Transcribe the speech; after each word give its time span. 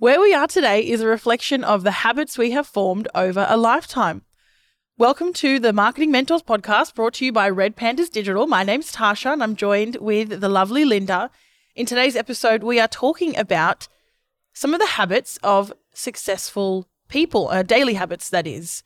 Where 0.00 0.20
we 0.20 0.32
are 0.32 0.46
today 0.46 0.86
is 0.86 1.00
a 1.00 1.08
reflection 1.08 1.64
of 1.64 1.82
the 1.82 1.90
habits 1.90 2.38
we 2.38 2.52
have 2.52 2.68
formed 2.68 3.08
over 3.16 3.44
a 3.48 3.56
lifetime. 3.56 4.22
Welcome 4.96 5.32
to 5.32 5.58
the 5.58 5.72
Marketing 5.72 6.12
Mentors 6.12 6.44
podcast 6.44 6.94
brought 6.94 7.14
to 7.14 7.24
you 7.24 7.32
by 7.32 7.48
Red 7.50 7.74
Pandas 7.74 8.08
Digital. 8.08 8.46
My 8.46 8.62
name's 8.62 8.92
Tasha 8.92 9.32
and 9.32 9.42
I'm 9.42 9.56
joined 9.56 9.96
with 9.96 10.40
the 10.40 10.48
lovely 10.48 10.84
Linda. 10.84 11.32
In 11.74 11.84
today's 11.84 12.14
episode, 12.14 12.62
we 12.62 12.78
are 12.78 12.86
talking 12.86 13.36
about 13.36 13.88
some 14.52 14.72
of 14.72 14.78
the 14.78 14.86
habits 14.86 15.36
of 15.42 15.72
successful 15.92 16.86
people, 17.08 17.48
uh, 17.48 17.64
daily 17.64 17.94
habits, 17.94 18.30
that 18.30 18.46
is. 18.46 18.84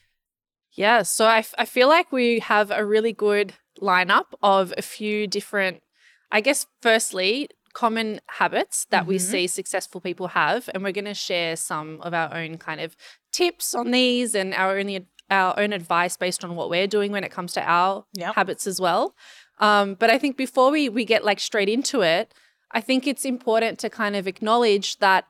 Yeah, 0.71 1.03
so 1.03 1.27
I, 1.27 1.41
f- 1.41 1.55
I 1.59 1.67
feel 1.67 1.89
like 1.89 2.11
we 2.11 2.39
have 2.39 2.71
a 2.71 2.87
really 2.87 3.13
good 3.13 3.53
lineup 3.83 4.33
of 4.43 4.73
a 4.79 4.83
few 4.83 5.27
different, 5.27 5.83
I 6.31 6.41
guess, 6.41 6.65
firstly, 6.81 7.51
common 7.73 8.21
habits 8.29 8.87
that 8.91 9.07
we 9.07 9.17
Mhm. 9.17 9.21
see 9.21 9.47
successful 9.47 10.01
people 10.01 10.29
have. 10.29 10.69
And 10.75 10.83
we're 10.83 10.93
going 10.93 11.07
to 11.07 11.15
share 11.15 11.57
some 11.57 12.01
of 12.03 12.13
our 12.15 12.35
own 12.35 12.59
kind 12.59 12.81
of 12.81 12.97
tips 13.33 13.75
on 13.75 13.91
these 13.91 14.35
and 14.35 14.53
our 14.55 14.79
own, 14.79 15.07
our 15.31 15.59
own 15.59 15.73
advice 15.73 16.17
based 16.17 16.45
on 16.45 16.55
what 16.55 16.69
we're 16.71 16.87
doing 16.87 17.13
when 17.13 17.25
it 17.25 17.31
comes 17.31 17.53
to 17.55 17.63
our 17.63 18.05
Yep. 18.15 18.35
habits 18.35 18.67
as 18.67 18.81
well. 18.81 19.15
Um, 19.59 19.95
but 19.95 20.11
I 20.11 20.19
think 20.19 20.37
before 20.37 20.71
we, 20.71 20.89
we 20.89 21.05
get 21.05 21.25
like 21.25 21.41
straight 21.41 21.69
into 21.69 22.03
it, 22.03 22.35
I 22.73 22.81
think 22.81 23.07
it's 23.07 23.25
important 23.25 23.79
to 23.81 23.91
kind 23.91 24.17
of 24.17 24.27
acknowledge 24.27 24.99
that, 24.99 25.25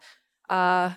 uh, 0.48 0.94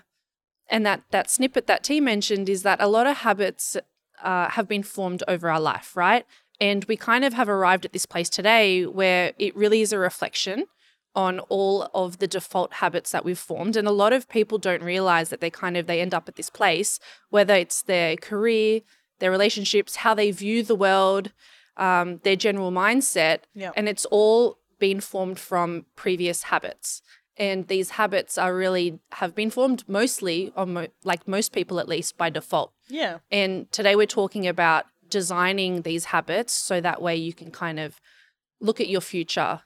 and 0.67 0.85
that 0.85 1.03
that 1.11 1.29
snippet 1.29 1.67
that 1.67 1.83
T 1.83 1.99
mentioned 1.99 2.49
is 2.49 2.63
that 2.63 2.81
a 2.81 2.87
lot 2.87 3.05
of 3.07 3.17
habits 3.17 3.77
uh, 4.23 4.49
have 4.49 4.67
been 4.67 4.83
formed 4.83 5.23
over 5.27 5.49
our 5.49 5.59
life, 5.59 5.95
right? 5.95 6.25
And 6.59 6.85
we 6.85 6.95
kind 6.97 7.25
of 7.25 7.33
have 7.33 7.49
arrived 7.49 7.85
at 7.85 7.93
this 7.93 8.05
place 8.05 8.29
today 8.29 8.85
where 8.85 9.33
it 9.37 9.55
really 9.55 9.81
is 9.81 9.91
a 9.93 9.99
reflection 9.99 10.65
on 11.15 11.39
all 11.49 11.89
of 11.93 12.17
the 12.19 12.27
default 12.27 12.73
habits 12.73 13.11
that 13.11 13.23
we've 13.25 13.39
formed 13.39 13.75
and 13.77 13.87
a 13.87 13.91
lot 13.91 14.11
of 14.13 14.27
people 14.27 14.57
don't 14.57 14.83
realize 14.83 15.29
that 15.29 15.39
they 15.41 15.49
kind 15.49 15.77
of 15.77 15.87
they 15.87 16.01
end 16.01 16.13
up 16.13 16.27
at 16.27 16.35
this 16.35 16.49
place 16.49 16.99
whether 17.29 17.53
it's 17.55 17.81
their 17.83 18.15
career 18.17 18.81
their 19.19 19.31
relationships 19.31 19.97
how 19.97 20.13
they 20.13 20.29
view 20.31 20.61
the 20.63 20.75
world 20.75 21.31
um, 21.77 22.19
their 22.23 22.35
general 22.35 22.71
mindset 22.71 23.39
and 23.75 23.87
it's 23.89 24.05
all 24.05 24.57
been 24.79 24.99
formed 24.99 25.39
from 25.39 25.85
previous 25.95 26.43
habits 26.43 27.01
and 27.37 27.67
these 27.67 27.91
habits 27.91 28.37
are 28.37 28.55
really 28.55 28.99
have 29.13 29.33
been 29.35 29.49
formed 29.49 29.83
mostly 29.87 30.51
on 30.55 30.73
mo- 30.73 30.87
like 31.03 31.27
most 31.27 31.51
people 31.53 31.79
at 31.79 31.87
least 31.87 32.17
by 32.17 32.29
default 32.29 32.71
Yeah. 32.89 33.19
and 33.31 33.71
today 33.71 33.95
we're 33.95 34.05
talking 34.05 34.47
about 34.47 34.85
designing 35.09 35.83
these 35.83 36.05
habits 36.05 36.51
so 36.53 36.81
that 36.81 37.01
way 37.01 37.15
you 37.15 37.33
can 37.33 37.51
kind 37.51 37.79
of 37.79 38.01
look 38.59 38.79
at 38.81 38.87
your 38.89 39.01
future. 39.01 39.61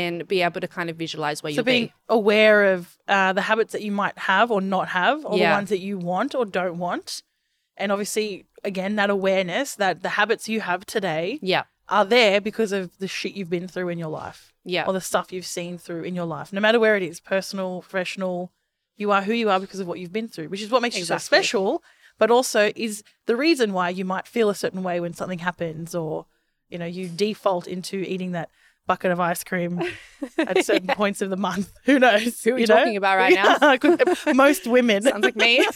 And 0.00 0.26
be 0.34 0.38
able 0.46 0.60
to 0.66 0.68
kind 0.78 0.88
of 0.90 0.96
visualize 1.04 1.38
where 1.42 1.52
So 1.52 1.56
you'll 1.56 1.64
being 1.74 1.86
be. 1.86 1.92
aware 2.20 2.58
of 2.74 2.80
uh, 3.08 3.32
the 3.38 3.42
habits 3.50 3.72
that 3.74 3.82
you 3.82 3.92
might 4.02 4.18
have 4.32 4.50
or 4.54 4.60
not 4.60 4.86
have, 5.00 5.24
or 5.24 5.38
Yeah. 5.38 5.50
the 5.50 5.56
ones 5.58 5.68
that 5.74 5.80
you 5.88 5.94
want 6.12 6.30
or 6.38 6.44
don't 6.58 6.78
want, 6.78 7.22
and 7.76 7.88
obviously, 7.94 8.28
again, 8.64 8.92
that 9.00 9.10
awareness 9.10 9.68
that 9.76 10.02
the 10.02 10.10
habits 10.20 10.48
you 10.48 10.60
have 10.60 10.80
today 10.86 11.38
Yeah. 11.54 11.64
are 11.88 12.04
there 12.16 12.40
because 12.40 12.72
of 12.72 12.84
the 13.02 13.08
shit 13.18 13.32
you've 13.36 13.50
been 13.58 13.68
through 13.68 13.88
in 13.94 13.98
your 13.98 14.08
life 14.22 14.40
Yeah. 14.74 14.84
or 14.86 14.92
the 14.92 15.00
stuff 15.12 15.32
you've 15.32 15.46
seen 15.58 15.72
through 15.78 16.02
in 16.08 16.14
your 16.14 16.26
life. 16.36 16.48
No 16.52 16.60
matter 16.66 16.80
where 16.80 16.96
it 16.96 17.02
is, 17.10 17.20
personal, 17.20 17.70
professional, 17.82 18.52
you 18.96 19.10
are 19.14 19.22
who 19.22 19.34
you 19.42 19.48
are 19.52 19.60
because 19.60 19.80
of 19.82 19.86
what 19.86 19.98
you've 20.00 20.12
been 20.20 20.28
through, 20.28 20.48
which 20.48 20.62
is 20.62 20.70
what 20.70 20.82
makes 20.82 20.98
you 20.98 21.04
so 21.04 21.18
special, 21.18 21.82
but 22.18 22.30
also 22.30 22.72
is 22.74 23.02
the 23.26 23.36
reason 23.36 23.72
why 23.72 23.88
you 23.90 24.04
might 24.04 24.26
feel 24.26 24.48
a 24.50 24.54
certain 24.54 24.82
way 24.82 24.96
when 25.00 25.12
something 25.12 25.40
happens 25.40 25.94
or, 25.94 26.26
you 26.72 26.78
know, 26.78 26.86
you 26.98 27.04
default 27.08 27.66
into 27.66 27.96
eating 28.14 28.32
that 28.32 28.48
bucket 28.86 29.10
of 29.10 29.20
ice 29.20 29.42
cream 29.44 29.80
at 30.38 30.64
certain 30.64 30.88
points 30.88 31.20
of 31.22 31.30
the 31.30 31.36
month. 31.36 31.72
Who 31.84 31.98
knows? 31.98 32.42
Who 32.42 32.52
are 32.52 32.54
we 32.54 32.60
you 32.62 32.66
know? 32.66 32.76
talking 32.76 32.96
about 32.96 33.16
right 33.16 33.34
now? 33.34 33.76
now? 33.76 34.14
Most 34.34 34.66
women. 34.66 35.02
Sounds 35.02 35.24
like 35.24 35.36
me. 35.36 35.66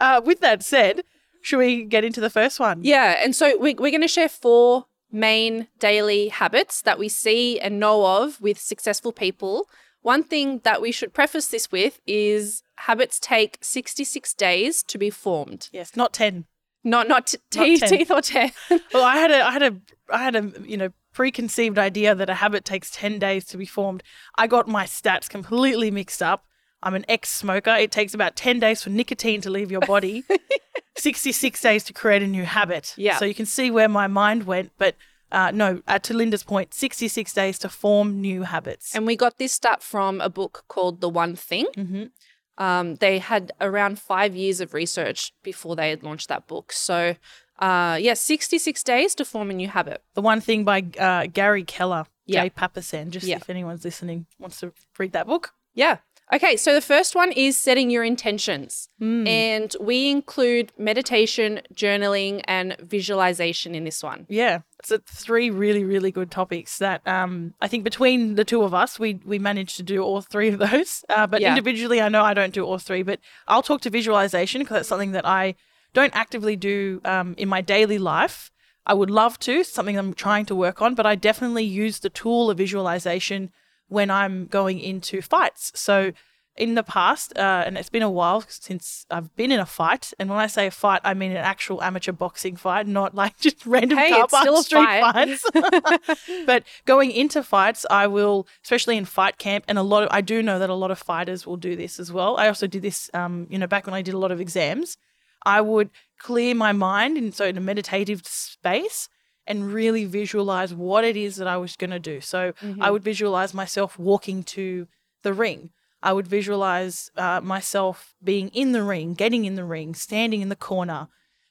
Uh, 0.00 0.20
with 0.24 0.40
that 0.40 0.62
said, 0.62 1.02
should 1.42 1.58
we 1.58 1.84
get 1.84 2.04
into 2.04 2.20
the 2.20 2.30
first 2.30 2.60
one? 2.60 2.82
yeah. 2.82 3.18
And 3.22 3.34
so 3.34 3.56
we, 3.58 3.74
we're 3.74 3.90
going 3.90 4.00
to 4.00 4.08
share 4.08 4.28
four 4.28 4.86
main 5.10 5.68
daily 5.78 6.28
habits 6.28 6.82
that 6.82 6.98
we 6.98 7.08
see 7.08 7.58
and 7.60 7.78
know 7.80 8.04
of 8.22 8.40
with 8.40 8.58
successful 8.58 9.12
people. 9.12 9.68
One 10.02 10.22
thing 10.22 10.60
that 10.64 10.80
we 10.80 10.92
should 10.92 11.12
preface 11.14 11.48
this 11.48 11.72
with 11.72 12.00
is 12.06 12.62
habits 12.76 13.18
take 13.18 13.58
66 13.60 14.34
days 14.34 14.82
to 14.84 14.98
be 14.98 15.10
formed. 15.10 15.68
Yes, 15.72 15.96
not 15.96 16.12
10. 16.12 16.44
Not 16.86 17.08
not, 17.08 17.26
t- 17.26 17.38
Not 17.56 17.64
teeth, 17.64 17.84
teeth 17.86 18.10
or 18.10 18.20
10. 18.22 18.52
Well, 18.94 19.04
I 19.04 19.16
had 19.16 19.30
a, 19.32 19.40
I 19.46 19.50
had 19.50 19.62
a, 19.62 19.76
I 20.08 20.18
had 20.22 20.36
a, 20.36 20.52
you 20.64 20.76
know, 20.76 20.90
preconceived 21.12 21.78
idea 21.78 22.14
that 22.14 22.30
a 22.30 22.34
habit 22.34 22.64
takes 22.64 22.90
ten 22.90 23.18
days 23.18 23.44
to 23.46 23.56
be 23.56 23.66
formed. 23.66 24.02
I 24.36 24.46
got 24.46 24.68
my 24.68 24.84
stats 24.86 25.28
completely 25.28 25.90
mixed 25.90 26.22
up. 26.22 26.44
I'm 26.82 26.94
an 26.94 27.04
ex-smoker. 27.08 27.74
It 27.74 27.90
takes 27.90 28.14
about 28.14 28.36
ten 28.36 28.60
days 28.60 28.82
for 28.82 28.90
nicotine 28.90 29.40
to 29.40 29.50
leave 29.50 29.70
your 29.72 29.80
body. 29.80 30.24
Sixty-six 30.96 31.60
days 31.60 31.84
to 31.84 31.92
create 31.92 32.22
a 32.22 32.26
new 32.26 32.44
habit. 32.44 32.94
Yeah. 32.96 33.18
So 33.18 33.24
you 33.24 33.34
can 33.34 33.46
see 33.46 33.70
where 33.70 33.88
my 33.88 34.06
mind 34.06 34.44
went, 34.44 34.70
but. 34.78 34.94
Uh, 35.32 35.50
no, 35.50 35.82
uh, 35.88 35.98
to 35.98 36.14
Linda's 36.14 36.44
point, 36.44 36.72
66 36.72 37.32
days 37.32 37.58
to 37.58 37.68
form 37.68 38.20
new 38.20 38.44
habits. 38.44 38.94
And 38.94 39.04
we 39.04 39.16
got 39.16 39.38
this 39.38 39.52
stat 39.54 39.82
from 39.82 40.20
a 40.20 40.28
book 40.30 40.64
called 40.68 41.00
The 41.00 41.08
One 41.08 41.34
Thing. 41.34 41.66
Mhm. 41.76 42.10
Um, 42.58 42.94
they 42.96 43.18
had 43.18 43.52
around 43.60 43.98
five 43.98 44.34
years 44.34 44.60
of 44.60 44.72
research 44.74 45.32
before 45.42 45.76
they 45.76 45.90
had 45.90 46.02
launched 46.02 46.28
that 46.28 46.46
book. 46.46 46.72
So, 46.72 47.14
uh, 47.58 47.98
yeah, 48.00 48.14
66 48.14 48.82
days 48.82 49.14
to 49.16 49.24
form 49.24 49.50
a 49.50 49.54
new 49.54 49.68
habit. 49.68 50.02
The 50.14 50.22
one 50.22 50.40
thing 50.40 50.64
by 50.64 50.84
uh, 50.98 51.26
Gary 51.26 51.64
Keller, 51.64 52.06
Yeah. 52.24 52.44
Jay 52.44 52.50
Papasan, 52.50 53.10
just 53.10 53.26
Yeah. 53.26 53.36
if 53.36 53.50
anyone's 53.50 53.84
listening 53.84 54.26
wants 54.38 54.60
to 54.60 54.72
read 54.98 55.12
that 55.12 55.26
book. 55.26 55.52
Yeah. 55.74 55.98
Okay, 56.32 56.56
so 56.56 56.74
the 56.74 56.80
first 56.80 57.14
one 57.14 57.30
is 57.32 57.56
setting 57.56 57.88
your 57.88 58.02
intentions. 58.02 58.88
Mm. 59.00 59.28
And 59.28 59.76
we 59.80 60.10
include 60.10 60.72
meditation, 60.76 61.60
journaling, 61.72 62.40
and 62.46 62.76
visualization 62.80 63.74
in 63.74 63.84
this 63.84 64.02
one. 64.02 64.26
Yeah, 64.28 64.60
a 64.90 64.98
three 65.06 65.50
really, 65.50 65.84
really 65.84 66.10
good 66.10 66.30
topics 66.30 66.78
that 66.78 67.06
um, 67.06 67.54
I 67.60 67.68
think 67.68 67.84
between 67.84 68.34
the 68.34 68.44
two 68.44 68.62
of 68.62 68.74
us, 68.74 68.98
we 68.98 69.20
we 69.24 69.38
managed 69.38 69.76
to 69.76 69.82
do 69.82 70.02
all 70.02 70.20
three 70.20 70.48
of 70.48 70.58
those. 70.58 71.04
Uh, 71.16 71.26
but 71.26 71.40
Yeah. 71.40 71.50
individually, 71.50 72.00
I 72.02 72.08
know 72.08 72.22
I 72.22 72.34
don't 72.34 72.52
do 72.52 72.64
all 72.64 72.78
three, 72.78 73.02
but 73.02 73.20
I'll 73.46 73.62
talk 73.62 73.80
to 73.82 73.90
visualization 73.90 74.60
because 74.60 74.74
that's 74.74 74.88
something 74.88 75.12
that 75.12 75.24
I 75.24 75.54
don't 75.94 76.14
actively 76.14 76.56
do 76.56 77.00
um, 77.04 77.34
in 77.38 77.48
my 77.48 77.60
daily 77.60 77.98
life. 77.98 78.50
I 78.84 78.94
would 78.94 79.10
love 79.10 79.38
to, 79.40 79.64
something 79.64 79.96
I'm 79.96 80.14
trying 80.14 80.46
to 80.46 80.54
work 80.54 80.82
on, 80.82 80.94
but 80.94 81.06
I 81.06 81.14
definitely 81.14 81.64
use 81.64 82.00
the 82.00 82.10
tool 82.10 82.50
of 82.50 82.58
visualization 82.58 83.50
when 83.88 84.10
I'm 84.10 84.46
going 84.46 84.80
into 84.80 85.22
fights. 85.22 85.72
So 85.74 86.12
in 86.56 86.74
the 86.74 86.82
past, 86.82 87.36
uh, 87.36 87.64
and 87.66 87.76
it's 87.76 87.90
been 87.90 88.02
a 88.02 88.10
while 88.10 88.42
since 88.48 89.04
I've 89.10 89.34
been 89.36 89.52
in 89.52 89.60
a 89.60 89.66
fight. 89.66 90.12
And 90.18 90.30
when 90.30 90.38
I 90.38 90.46
say 90.46 90.66
a 90.66 90.70
fight, 90.70 91.02
I 91.04 91.12
mean 91.14 91.30
an 91.32 91.36
actual 91.36 91.82
amateur 91.82 92.12
boxing 92.12 92.56
fight, 92.56 92.86
not 92.86 93.14
like 93.14 93.38
just 93.40 93.66
random 93.66 93.98
Hey, 93.98 94.10
car 94.10 94.26
park 94.26 94.64
street 94.64 94.84
fight. 94.84 95.38
fights. 95.38 96.24
but 96.46 96.64
going 96.86 97.10
into 97.10 97.42
fights, 97.42 97.84
I 97.90 98.06
will, 98.06 98.46
especially 98.64 98.96
in 98.96 99.04
fight 99.04 99.38
camp, 99.38 99.64
and 99.68 99.78
a 99.78 99.82
lot 99.82 100.04
of 100.04 100.08
I 100.10 100.20
do 100.20 100.42
know 100.42 100.58
that 100.58 100.70
a 100.70 100.74
lot 100.74 100.90
of 100.90 100.98
fighters 100.98 101.46
will 101.46 101.56
do 101.56 101.76
this 101.76 102.00
as 102.00 102.10
well. 102.10 102.36
I 102.38 102.48
also 102.48 102.66
did 102.66 102.82
this, 102.82 103.10
um, 103.12 103.46
you 103.50 103.58
know, 103.58 103.66
back 103.66 103.86
when 103.86 103.94
I 103.94 104.02
did 104.02 104.14
a 104.14 104.18
lot 104.18 104.32
of 104.32 104.40
exams. 104.40 104.96
I 105.44 105.60
would 105.60 105.90
clear 106.18 106.54
my 106.54 106.72
mind, 106.72 107.16
and 107.16 107.34
so 107.34 107.44
in 107.44 107.56
a 107.56 107.60
meditative 107.60 108.26
space, 108.26 109.08
and 109.46 109.72
really 109.72 110.04
visualize 110.04 110.74
what 110.74 111.04
it 111.04 111.16
is 111.16 111.36
that 111.36 111.46
I 111.46 111.56
was 111.56 111.76
going 111.76 111.90
to 111.90 111.98
do. 111.98 112.20
So 112.20 112.52
I 112.80 112.90
would 112.90 113.02
visualize 113.04 113.54
myself 113.54 113.98
walking 113.98 114.42
to 114.44 114.88
the 115.22 115.32
ring. 115.32 115.70
I 116.02 116.12
would 116.12 116.26
visualize 116.28 117.10
uh, 117.16 117.40
myself 117.42 118.14
being 118.22 118.48
in 118.48 118.72
the 118.72 118.82
ring, 118.82 119.14
getting 119.14 119.44
in 119.44 119.54
the 119.54 119.64
ring, 119.64 119.94
standing 119.94 120.40
in 120.40 120.48
the 120.48 120.56
corner. 120.56 121.08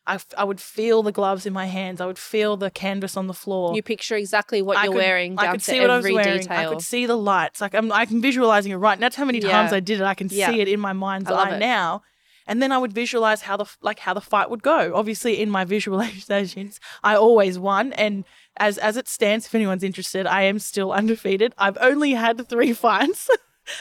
I, 0.07 0.15
f- 0.15 0.27
I 0.37 0.43
would 0.43 0.61
feel 0.61 1.01
the 1.01 1.11
gloves 1.11 1.47
in 1.47 1.51
my 1.53 1.65
hands. 1.65 1.99
I 1.99 2.05
would 2.05 2.19
feel 2.19 2.57
the 2.57 2.69
canvas 2.69 3.17
on 3.17 3.25
the 3.25 3.33
floor. 3.33 3.75
You 3.75 3.81
picture 3.81 4.15
exactly 4.15 4.61
what 4.61 4.77
I 4.77 4.83
you're 4.83 4.93
could- 4.93 4.97
wearing 4.99 5.39
I 5.39 5.51
could 5.51 5.63
see 5.63 5.79
what 5.81 5.89
I 5.89 5.97
was 5.97 6.05
wearing. 6.05 6.41
detail. 6.41 6.57
I 6.59 6.65
could 6.73 6.81
see 6.83 7.05
the 7.07 7.17
lights. 7.17 7.59
Like 7.59 7.73
I'm, 7.73 7.91
I'm 7.91 8.21
visualizing 8.21 8.71
it 8.71 8.75
right. 8.75 8.93
And 8.93 9.01
that's 9.01 9.15
how 9.15 9.25
many 9.25 9.39
times 9.39 9.73
I 9.73 9.79
did 9.79 9.99
it. 9.99 10.03
I 10.03 10.13
can 10.13 10.27
Yeah. 10.31 10.51
see 10.51 10.61
it 10.61 10.67
in 10.67 10.79
my 10.79 10.93
mind's 10.93 11.29
I 11.31 11.33
eye 11.33 11.55
it. 11.55 11.59
now. 11.59 12.03
And 12.47 12.61
then 12.61 12.71
I 12.71 12.77
would 12.77 12.93
visualize 12.93 13.41
how 13.41 13.57
the 13.57 13.65
like 13.81 13.99
how 13.99 14.13
the 14.13 14.21
fight 14.21 14.49
would 14.49 14.61
go. 14.63 14.91
Obviously, 14.95 15.41
in 15.41 15.49
my 15.49 15.65
visualizations, 15.75 16.79
I 17.03 17.15
always 17.15 17.57
won. 17.59 17.93
And 17.93 18.23
as 18.57 18.77
as 18.77 18.97
it 18.97 19.07
stands, 19.07 19.45
if 19.47 19.55
anyone's 19.55 19.83
interested, 19.83 20.25
I 20.27 20.43
am 20.43 20.59
still 20.59 20.91
undefeated. 20.91 21.53
I've 21.57 21.77
only 21.81 22.11
had 22.11 22.47
three 22.47 22.73
fights, 22.85 23.29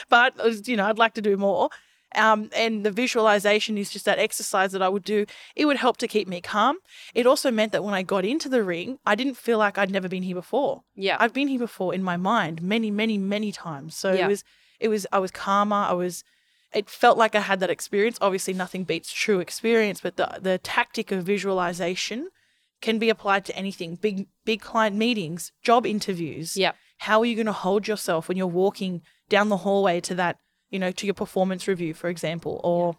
but 0.09 0.33
uh, 0.39 0.51
you 0.65 0.75
know 0.77 0.85
I'd 0.87 0.97
like 0.97 1.13
to 1.15 1.21
do 1.21 1.37
more. 1.37 1.69
Um, 2.15 2.49
and 2.55 2.85
the 2.85 2.91
visualization 2.91 3.77
is 3.77 3.89
just 3.89 4.05
that 4.05 4.19
exercise 4.19 4.71
that 4.71 4.81
I 4.81 4.87
would 4.87 5.03
do. 5.03 5.25
It 5.53 5.65
would 5.65 5.75
help 5.75 5.97
to 5.97 6.07
keep 6.07 6.29
me 6.29 6.39
calm. 6.39 6.77
It 7.13 7.25
also 7.27 7.51
meant 7.51 7.73
that 7.73 7.83
when 7.83 7.93
I 7.93 8.03
got 8.03 8.23
into 8.23 8.47
the 8.47 8.63
ring, 8.63 8.99
I 9.05 9.15
didn't 9.15 9.35
feel 9.35 9.57
like 9.57 9.77
I'd 9.77 9.91
never 9.91 10.07
been 10.07 10.23
here 10.23 10.35
before. 10.35 10.83
yeah. 10.95 11.17
I've 11.19 11.33
been 11.33 11.49
here 11.49 11.59
before 11.59 11.93
in 11.93 12.01
my 12.03 12.15
mind 12.15 12.61
many, 12.61 12.89
many, 12.89 13.17
many 13.17 13.51
times. 13.51 13.95
So 13.95 14.13
Yeah. 14.13 14.25
it 14.25 14.29
was, 14.29 14.43
it 14.79 14.87
was, 14.87 15.05
I 15.11 15.19
was 15.19 15.31
calmer. 15.31 15.75
I 15.75 15.91
was, 15.91 16.23
it 16.75 16.89
felt 16.89 17.17
like 17.17 17.35
I 17.35 17.39
had 17.39 17.59
that 17.61 17.69
experience. 17.69 18.17
Obviously, 18.21 18.53
nothing 18.53 18.83
beats 18.83 19.11
true 19.11 19.39
experience, 19.39 20.01
but 20.01 20.17
the 20.17 20.39
the 20.41 20.57
tactic 20.57 21.11
of 21.11 21.23
visualization 21.23 22.29
can 22.81 22.99
be 22.99 23.09
applied 23.09 23.45
to 23.45 23.55
anything. 23.55 23.95
Big, 23.95 24.27
big 24.43 24.61
client 24.61 24.95
meetings, 24.95 25.51
job 25.63 25.85
interviews. 25.85 26.57
yeah. 26.57 26.73
How 26.99 27.19
are 27.19 27.25
you 27.25 27.35
going 27.35 27.45
to 27.45 27.51
hold 27.51 27.87
yourself 27.87 28.27
when 28.27 28.37
you're 28.37 28.47
walking 28.47 29.01
down 29.27 29.49
the 29.49 29.57
hallway 29.57 29.99
to 30.01 30.15
that 30.15 30.37
you 30.69 30.79
know, 30.79 30.91
to 30.91 31.05
your 31.05 31.13
performance 31.13 31.67
review, 31.67 31.93
for 31.93 32.09
example, 32.09 32.59
or 32.63 32.97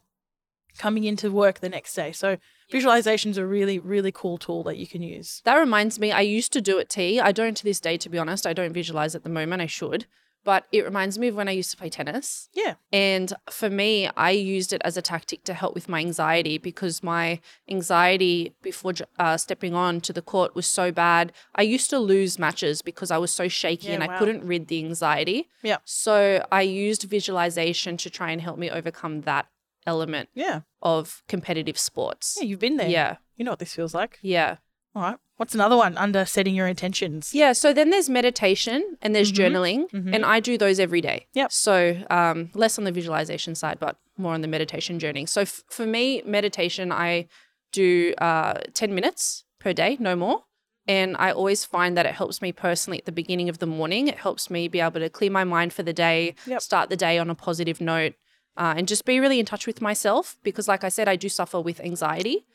coming 0.79 1.05
into 1.05 1.31
work 1.31 1.61
the 1.61 1.69
next 1.69 1.95
day. 1.95 2.13
So 2.13 2.39
visualization's 2.73 3.39
a 3.39 3.47
really, 3.47 3.79
really 3.79 4.13
cool 4.13 4.39
tool 4.39 4.63
that 4.65 4.77
you 4.77 4.87
can 4.87 5.03
use. 5.03 5.43
That 5.45 5.57
reminds 5.57 5.99
me, 5.99 6.13
I 6.13 6.21
used 6.21 6.53
to 6.55 6.61
do 6.61 6.79
it, 6.79 6.89
T. 6.89 7.21
I 7.21 7.33
don't 7.33 7.57
to 7.57 7.65
this 7.65 7.81
day, 7.81 7.97
to 7.99 8.09
be 8.09 8.19
honest. 8.19 8.47
I 8.47 8.53
don't 8.53 8.73
visualize 8.73 9.15
at 9.15 9.25
the 9.25 9.29
moment. 9.29 9.63
I 9.63 9.67
should. 9.67 10.07
But 10.47 10.67
it 10.71 10.85
reminds 10.85 11.19
me 11.19 11.27
of 11.27 11.35
when 11.35 11.49
I 11.49 11.51
used 11.61 11.73
to 11.73 11.77
play 11.77 11.91
tennis. 11.91 12.49
Yeah. 12.55 12.75
And 12.93 13.33
for 13.51 13.69
me, 13.69 14.09
I 14.17 14.31
used 14.31 14.73
it 14.73 14.81
as 14.85 14.97
a 14.97 15.03
tactic 15.03 15.43
to 15.45 15.55
help 15.55 15.75
with 15.75 15.89
my 15.89 15.99
anxiety 15.99 16.57
because 16.57 17.03
my 17.03 17.41
anxiety 17.69 18.55
before 18.63 18.93
uh, 19.19 19.37
stepping 19.37 19.75
on 19.75 20.01
to 20.03 20.13
the 20.13 20.23
court 20.23 20.55
was 20.55 20.67
so 20.67 20.93
bad. 20.93 21.33
I 21.57 21.63
used 21.63 21.91
to 21.91 21.99
lose 21.99 22.39
matches 22.39 22.81
because 22.81 23.11
I 23.11 23.19
was 23.19 23.33
so 23.33 23.49
shaky 23.49 23.89
Yeah, 23.89 23.95
and 23.95 24.05
I 24.05 24.07
wow. 24.07 24.19
couldn't 24.21 24.45
rid 24.47 24.69
the 24.69 24.79
anxiety. 24.85 25.49
Yeah. 25.63 25.79
So 25.85 26.47
I 26.53 26.63
used 26.63 27.03
visualization 27.03 27.97
to 27.99 28.09
try 28.09 28.31
and 28.31 28.41
help 28.41 28.57
me 28.57 28.71
overcome 28.71 29.23
that 29.23 29.47
element 29.85 30.29
Yeah. 30.35 30.61
of 30.81 31.23
competitive 31.29 31.79
sports. 31.79 32.37
Yeah, 32.39 32.45
you've 32.47 32.61
been 32.61 32.77
there. 32.77 32.89
Yeah. 32.89 33.17
You 33.37 33.45
know 33.45 33.51
what 33.53 33.59
this 33.59 33.75
feels 33.75 33.95
like. 33.95 34.19
Yeah. 34.23 34.59
All 34.95 35.03
right. 35.03 35.19
What's 35.37 35.55
another 35.55 35.77
one 35.77 35.99
under 35.99 36.25
setting 36.25 36.55
your 36.55 36.67
intentions? 36.67 37.35
Yeah, 37.35 37.53
so 37.53 37.73
then 37.75 37.91
there's 37.91 38.09
meditation 38.09 38.97
and 39.03 39.15
there's 39.15 39.31
Mhm. 39.31 39.37
journaling, 39.37 39.91
Mhm. 39.91 40.15
and 40.15 40.25
I 40.25 40.41
do 40.41 40.57
those 40.57 40.81
every 40.81 41.01
day. 41.03 41.27
Yep. 41.35 41.53
So 41.53 42.03
um, 42.11 42.51
less 42.55 42.79
on 42.79 42.85
the 42.85 42.93
visualization 42.93 43.55
side, 43.55 43.79
but 43.79 43.97
more 44.17 44.33
on 44.33 44.41
the 44.41 44.49
meditation 44.49 44.99
journey. 44.99 45.27
So 45.27 45.43
f- 45.43 45.63
for 45.69 45.85
me, 45.85 46.23
meditation, 46.25 46.91
I 46.91 47.27
do 47.73 48.15
uh, 48.19 48.61
10 48.73 48.95
minutes 48.95 49.45
per 49.61 49.73
day, 49.75 49.99
no 50.01 50.17
more. 50.17 50.45
And 50.89 51.17
I 51.19 51.33
always 51.33 51.65
find 51.65 51.97
that 51.99 52.07
it 52.07 52.15
helps 52.15 52.41
me 52.41 52.53
personally 52.53 52.99
at 52.99 53.05
the 53.07 53.13
beginning 53.13 53.49
of 53.49 53.59
the 53.59 53.67
morning. 53.67 54.07
It 54.09 54.19
helps 54.19 54.49
me 54.49 54.69
be 54.69 54.81
able 54.81 55.01
to 55.01 55.11
clear 55.11 55.31
my 55.31 55.45
mind 55.45 55.73
for 55.75 55.83
the 55.83 55.93
day, 55.93 56.35
Yep. 56.47 56.63
start 56.63 56.89
the 56.91 56.97
day 56.97 57.19
on 57.19 57.29
a 57.29 57.35
positive 57.35 57.81
note, 57.81 58.15
uh, 58.57 58.73
and 58.77 58.87
just 58.89 59.05
be 59.05 59.19
really 59.21 59.39
in 59.41 59.45
touch 59.47 59.67
with 59.67 59.83
myself. 59.83 60.37
Because, 60.45 60.67
like 60.69 60.85
I 60.85 60.89
said, 60.89 61.09
I 61.09 61.17
do 61.17 61.29
suffer 61.29 61.61
with 61.61 61.81
anxiety. 61.81 62.47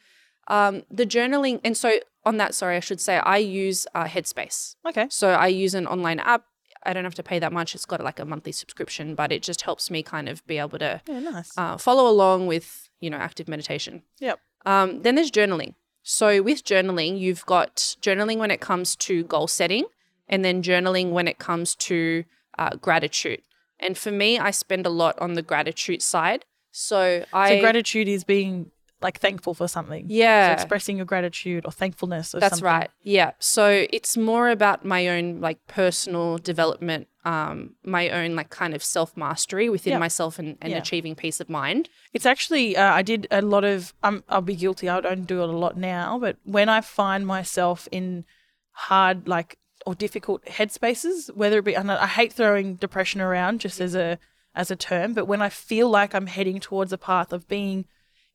Um, 0.51 0.83
the 0.91 1.05
journaling, 1.05 1.59
and 1.63 1.75
so 1.77 1.89
on 2.25 2.37
that, 2.37 2.53
sorry, 2.53 2.75
I 2.75 2.81
should 2.81 3.01
say, 3.01 3.17
I 3.17 3.37
use 3.37 3.87
uh, 3.95 4.05
Headspace. 4.05 4.75
Okay. 4.87 5.07
So 5.09 5.29
I 5.31 5.47
use 5.47 5.73
an 5.73 5.87
online 5.87 6.19
app. 6.19 6.43
I 6.83 6.93
don't 6.93 7.03
have 7.03 7.15
to 7.15 7.23
pay 7.23 7.39
that 7.39 7.53
much. 7.53 7.73
It's 7.75 7.85
got 7.85 8.01
like 8.03 8.19
a 8.19 8.25
monthly 8.25 8.51
subscription, 8.51 9.15
but 9.15 9.31
it 9.31 9.41
just 9.43 9.61
helps 9.61 9.89
me 9.89 10.03
kind 10.03 10.27
of 10.27 10.45
be 10.47 10.57
able 10.57 10.79
to 10.79 11.01
Yeah, 11.07 11.19
nice. 11.19 11.51
uh, 11.57 11.77
follow 11.77 12.05
along 12.09 12.47
with 12.47 12.89
you 12.99 13.09
know 13.09 13.17
active 13.17 13.47
meditation. 13.47 14.03
Yep. 14.19 14.39
Um, 14.65 15.01
then 15.03 15.15
there's 15.15 15.31
journaling. 15.31 15.75
So 16.03 16.41
with 16.41 16.63
journaling, 16.63 17.19
you've 17.19 17.45
got 17.45 17.75
journaling 18.01 18.37
when 18.37 18.51
it 18.51 18.59
comes 18.59 18.95
to 19.07 19.23
goal 19.23 19.47
setting, 19.47 19.85
and 20.27 20.43
then 20.43 20.61
journaling 20.63 21.11
when 21.11 21.27
it 21.27 21.37
comes 21.37 21.75
to 21.75 22.23
uh, 22.59 22.75
gratitude. 22.75 23.41
And 23.79 23.97
for 23.97 24.11
me, 24.11 24.37
I 24.37 24.51
spend 24.51 24.85
a 24.85 24.89
lot 24.89 25.17
on 25.19 25.33
the 25.35 25.41
gratitude 25.41 26.01
side. 26.01 26.45
So 26.71 27.25
I 27.33 27.55
so 27.55 27.59
gratitude 27.61 28.07
is 28.07 28.23
being 28.23 28.71
like 29.01 29.19
thankful 29.19 29.53
for 29.53 29.67
something. 29.67 30.07
So 30.07 30.13
yeah 30.13 30.51
expressing 30.53 30.97
your 30.97 31.05
gratitude 31.05 31.65
or 31.65 31.71
thankfulness. 31.71 32.35
Or 32.35 32.39
That's 32.39 32.59
something. 32.59 32.65
right. 32.65 32.89
Yeah. 33.01 33.31
So 33.39 33.85
it's 33.91 34.15
more 34.17 34.49
about 34.49 34.85
my 34.85 35.07
own 35.07 35.41
like 35.41 35.59
personal 35.67 36.37
development, 36.37 37.07
um, 37.25 37.75
my 37.83 38.09
own 38.09 38.35
like 38.35 38.49
kind 38.49 38.73
of 38.73 38.83
self 38.83 39.17
mastery 39.17 39.69
within 39.69 39.91
Yeah. 39.93 39.99
myself 39.99 40.37
and, 40.39 40.57
and 40.61 40.71
Yeah. 40.71 40.77
achieving 40.77 41.15
peace 41.15 41.39
of 41.39 41.49
mind. 41.49 41.89
It's 42.13 42.25
actually 42.25 42.77
uh, 42.77 42.93
I 42.93 43.01
did 43.01 43.27
a 43.31 43.41
lot 43.41 43.63
of 43.63 43.93
um, 44.03 44.23
I'll 44.29 44.41
be 44.41 44.55
guilty. 44.55 44.87
I 44.89 45.01
don't 45.01 45.25
do 45.25 45.41
it 45.43 45.49
a 45.49 45.57
lot 45.65 45.77
now, 45.77 46.19
but 46.19 46.37
when 46.43 46.69
I 46.69 46.81
find 46.81 47.25
myself 47.25 47.87
in 47.91 48.25
hard 48.71 49.27
like 49.27 49.57
or 49.85 49.95
difficult 49.95 50.45
headspaces, 50.45 51.35
whether 51.35 51.57
it 51.59 51.65
be 51.65 51.75
and 51.75 51.91
I 51.91 52.03
I 52.03 52.07
hate 52.07 52.33
throwing 52.33 52.75
depression 52.75 53.19
around 53.21 53.59
just 53.61 53.81
as 53.81 53.95
a 53.95 54.19
as 54.53 54.69
a 54.69 54.75
term, 54.75 55.13
but 55.13 55.25
when 55.25 55.41
I 55.41 55.49
feel 55.49 55.89
like 55.89 56.13
I'm 56.13 56.27
heading 56.27 56.59
towards 56.59 56.91
a 56.93 56.97
path 56.97 57.31
of 57.33 57.47
being 57.47 57.85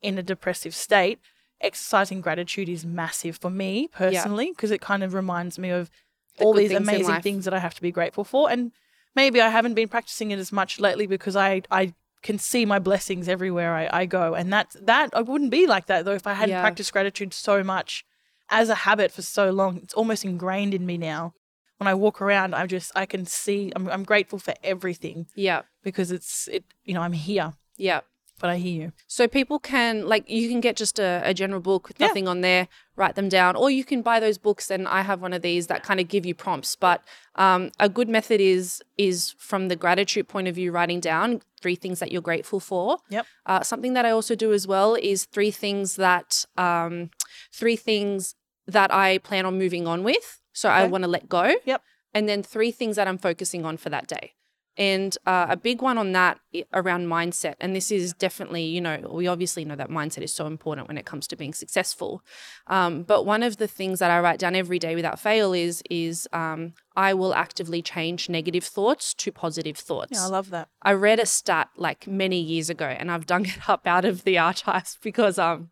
in 0.02 0.18
a 0.18 0.22
depressive 0.22 0.74
state, 0.74 1.18
exercising 1.60 2.20
gratitude 2.20 2.68
is 2.68 2.84
massive 2.84 3.36
for 3.38 3.50
me 3.50 3.88
personally 3.88 4.50
because 4.50 4.70
it 4.70 4.80
kind 4.80 5.02
of 5.02 5.14
reminds 5.14 5.58
me 5.58 5.70
of 5.70 5.90
The 6.38 6.44
all 6.44 6.52
these 6.54 6.68
things 6.70 6.88
amazing 6.88 7.20
things 7.22 7.44
that 7.46 7.54
I 7.54 7.58
have 7.58 7.74
to 7.74 7.82
be 7.82 7.90
grateful 7.90 8.24
for. 8.24 8.50
And 8.50 8.72
maybe 9.14 9.40
I 9.40 9.48
haven't 9.48 9.74
been 9.74 9.88
practicing 9.88 10.30
it 10.30 10.38
as 10.38 10.52
much 10.52 10.78
lately 10.80 11.06
because 11.06 11.36
I 11.36 11.62
I 11.70 11.94
can 12.22 12.38
see 12.38 12.66
my 12.66 12.78
blessings 12.78 13.28
everywhere 13.28 13.74
I, 13.74 14.00
I 14.02 14.06
go. 14.06 14.34
And 14.34 14.52
that's 14.52 14.76
that 14.82 15.10
I 15.14 15.22
wouldn't 15.22 15.50
be 15.50 15.66
like 15.66 15.86
that 15.86 16.04
though 16.04 16.12
if 16.14 16.26
I 16.26 16.34
hadn't 16.34 16.50
Yeah. 16.56 16.60
practiced 16.60 16.92
gratitude 16.92 17.32
so 17.32 17.62
much 17.62 18.04
as 18.50 18.68
a 18.68 18.74
habit 18.74 19.10
for 19.12 19.22
so 19.22 19.50
long. 19.50 19.78
It's 19.78 19.94
almost 19.94 20.24
ingrained 20.24 20.74
in 20.74 20.84
me 20.86 20.98
now. 20.98 21.34
When 21.78 21.88
I 21.88 21.94
walk 21.94 22.20
around, 22.22 22.54
I'm 22.54 22.68
just 22.68 22.90
I 22.94 23.06
can 23.06 23.26
see 23.26 23.72
I'm 23.74 23.88
I'm 23.88 24.02
grateful 24.04 24.38
for 24.38 24.54
everything 24.62 25.26
Yeah. 25.34 25.62
because 25.82 26.10
it's 26.10 26.48
it 26.48 26.64
you 26.84 26.94
know, 26.94 27.02
I'm 27.02 27.12
here. 27.12 27.54
Yeah. 27.76 28.00
But 28.38 28.50
I 28.50 28.58
hear 28.58 28.82
you. 28.82 28.92
So 29.06 29.26
people 29.26 29.58
can 29.58 30.06
like 30.06 30.28
you 30.28 30.48
can 30.48 30.60
get 30.60 30.76
just 30.76 30.98
a, 30.98 31.22
a 31.24 31.32
general 31.32 31.60
book 31.60 31.88
with 31.88 31.98
Yeah. 31.98 32.08
nothing 32.08 32.28
on 32.28 32.42
there, 32.42 32.68
write 32.94 33.14
them 33.14 33.28
down, 33.28 33.56
or 33.56 33.70
you 33.70 33.82
can 33.84 34.02
buy 34.02 34.20
those 34.20 34.36
books. 34.38 34.70
And 34.70 34.86
I 34.86 35.02
have 35.02 35.22
one 35.22 35.32
of 35.32 35.42
these 35.42 35.68
that 35.68 35.82
kind 35.82 36.00
of 36.00 36.08
give 36.08 36.26
you 36.26 36.34
prompts. 36.34 36.76
But 36.76 37.02
um, 37.36 37.70
a 37.80 37.88
good 37.88 38.08
method 38.08 38.40
is 38.40 38.82
is 38.98 39.34
from 39.38 39.68
the 39.68 39.76
gratitude 39.76 40.28
point 40.28 40.48
of 40.48 40.54
view, 40.54 40.70
writing 40.72 41.00
down 41.00 41.40
three 41.60 41.76
things 41.76 41.98
that 42.00 42.12
you're 42.12 42.22
grateful 42.22 42.60
for. 42.60 42.98
Yep. 43.08 43.26
Uh, 43.46 43.62
something 43.62 43.94
that 43.94 44.04
I 44.04 44.10
also 44.10 44.34
do 44.34 44.52
as 44.52 44.66
well 44.66 44.94
is 44.94 45.24
three 45.24 45.50
things 45.50 45.96
that 45.96 46.44
um, 46.58 47.10
three 47.52 47.76
things 47.76 48.34
that 48.66 48.92
I 48.92 49.18
plan 49.18 49.46
on 49.46 49.58
moving 49.58 49.86
on 49.86 50.02
with. 50.04 50.40
So 50.52 50.68
I 50.68 50.86
want 50.86 51.04
to 51.04 51.08
let 51.08 51.28
go. 51.28 51.54
Yep. 51.64 51.82
And 52.14 52.28
then 52.28 52.42
three 52.42 52.70
things 52.70 52.96
that 52.96 53.06
I'm 53.06 53.18
focusing 53.18 53.64
on 53.66 53.76
for 53.76 53.90
that 53.90 54.06
day. 54.06 54.32
And 54.78 55.16
uh, 55.26 55.46
a 55.48 55.56
big 55.56 55.80
one 55.80 55.96
on 55.96 56.12
that 56.12 56.38
around 56.74 57.06
mindset. 57.06 57.54
And 57.60 57.74
this 57.74 57.90
is 57.90 58.12
definitely, 58.12 58.64
you 58.64 58.80
know, 58.80 59.08
we 59.10 59.26
obviously 59.26 59.64
know 59.64 59.76
that 59.76 59.88
mindset 59.88 60.22
is 60.22 60.34
so 60.34 60.46
important 60.46 60.88
when 60.88 60.98
it 60.98 61.06
comes 61.06 61.26
to 61.28 61.36
being 61.36 61.54
successful. 61.54 62.22
Um, 62.66 63.02
but 63.02 63.24
one 63.24 63.42
of 63.42 63.56
the 63.56 63.68
things 63.68 64.00
that 64.00 64.10
I 64.10 64.20
write 64.20 64.38
down 64.38 64.54
every 64.54 64.78
day 64.78 64.94
without 64.94 65.18
fail 65.18 65.52
is 65.52 65.82
is 65.88 66.28
um, 66.32 66.74
I 66.94 67.14
will 67.14 67.34
actively 67.34 67.80
change 67.80 68.28
negative 68.28 68.64
thoughts 68.64 69.14
to 69.14 69.32
positive 69.32 69.78
thoughts. 69.78 70.12
Yeah, 70.12 70.24
I 70.24 70.28
love 70.28 70.50
that. 70.50 70.68
I 70.82 70.92
read 70.92 71.20
a 71.20 71.26
stat 71.26 71.68
like 71.76 72.06
many 72.06 72.40
years 72.40 72.68
ago, 72.68 72.86
and 72.86 73.10
I've 73.10 73.26
dug 73.26 73.48
it 73.48 73.68
up 73.68 73.86
out 73.86 74.04
of 74.04 74.24
the 74.24 74.38
archives 74.38 74.98
because 75.02 75.38
um, 75.38 75.70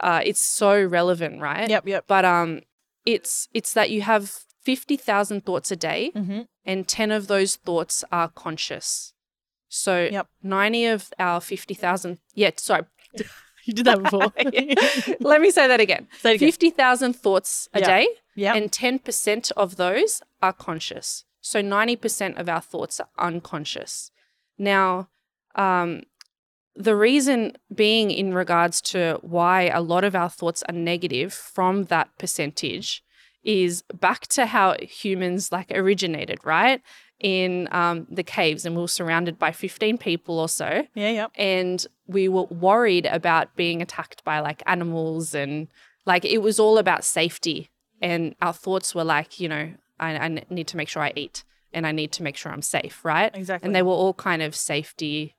uh, 0.00 0.20
it's 0.24 0.40
so 0.40 0.82
relevant, 0.82 1.40
right? 1.40 1.68
Yep, 1.68 1.88
yep. 1.88 2.04
But 2.06 2.24
um, 2.24 2.60
it's 3.06 3.48
it's 3.54 3.72
that 3.74 3.90
you 3.90 4.02
have 4.02 4.45
fifty 4.70 4.96
thousand 5.08 5.40
thoughts 5.46 5.70
a 5.70 5.76
day, 5.90 6.10
Mm-hmm. 6.14 6.40
and 6.70 6.78
ten 6.96 7.10
of 7.18 7.22
those 7.26 7.56
thoughts 7.66 8.04
are 8.18 8.28
conscious. 8.44 9.12
So 9.68 9.92
Yep. 10.12 10.26
ninety 10.42 10.84
of 10.94 11.00
our 11.18 11.40
fifty 11.40 11.74
thousand, 11.74 12.18
yeah, 12.34 12.50
sorry, 12.56 12.84
You 13.66 13.72
did 13.78 13.86
that 13.86 14.02
before. 14.02 14.32
let 15.32 15.40
me 15.40 15.50
say 15.50 15.66
that 15.72 15.80
again. 15.80 16.06
Again. 16.24 16.38
Fifty 16.38 16.70
thousand 16.70 17.12
thoughts 17.24 17.68
a 17.74 17.80
Yeah. 17.80 17.86
day, 17.94 18.06
Yeah. 18.36 18.54
and 18.56 18.70
ten 18.72 18.98
percent 19.06 19.50
of 19.56 19.68
those 19.76 20.22
are 20.46 20.52
conscious. 20.68 21.24
So 21.40 21.60
ninety 21.60 21.96
percent 21.96 22.38
of 22.38 22.48
our 22.48 22.60
thoughts 22.72 23.00
are 23.00 23.08
unconscious. 23.28 24.10
Now, 24.58 25.08
um, 25.56 26.02
the 26.88 26.94
reason 27.08 27.38
being 27.74 28.10
in 28.10 28.34
regards 28.34 28.80
to 28.92 29.18
why 29.22 29.62
a 29.62 29.80
lot 29.92 30.04
of 30.04 30.14
our 30.14 30.30
thoughts 30.38 30.62
are 30.68 30.74
negative 30.92 31.32
from 31.56 31.84
that 31.84 32.08
percentage 32.18 33.02
is 33.46 33.82
back 33.94 34.26
to 34.26 34.44
how 34.44 34.76
humans 34.80 35.52
like 35.52 35.70
originated, 35.70 36.40
right? 36.44 36.82
In 37.20 37.68
um, 37.70 38.06
the 38.10 38.24
caves, 38.24 38.66
and 38.66 38.74
we 38.74 38.82
were 38.82 38.88
surrounded 38.88 39.38
by 39.38 39.52
15 39.52 39.96
people 39.96 40.38
or 40.38 40.50
so, 40.50 40.86
yeah, 40.94 41.10
yeah. 41.10 41.26
and 41.34 41.86
we 42.06 42.28
were 42.28 42.42
worried 42.44 43.06
about 43.06 43.56
being 43.56 43.80
attacked 43.80 44.22
by 44.22 44.40
like 44.40 44.62
animals, 44.66 45.34
and 45.34 45.68
like 46.04 46.26
it 46.26 46.42
was 46.42 46.60
all 46.60 46.76
about 46.76 47.04
safety. 47.04 47.70
And 48.02 48.34
our 48.42 48.52
thoughts 48.52 48.94
were 48.94 49.04
like, 49.04 49.40
you 49.40 49.48
know, 49.48 49.72
I, 49.98 50.16
I 50.18 50.28
need 50.50 50.66
to 50.66 50.76
make 50.76 50.90
sure 50.90 51.02
I 51.02 51.14
eat, 51.16 51.42
and 51.72 51.86
I 51.86 51.92
need 51.92 52.12
to 52.12 52.22
make 52.22 52.36
sure 52.36 52.52
I'm 52.52 52.60
safe, 52.60 53.02
right? 53.02 53.34
Exactly. 53.34 53.66
and 53.66 53.74
they 53.74 53.82
were 53.82 53.92
all 53.92 54.12
kind 54.12 54.42
of 54.42 54.54
safety 54.54 55.36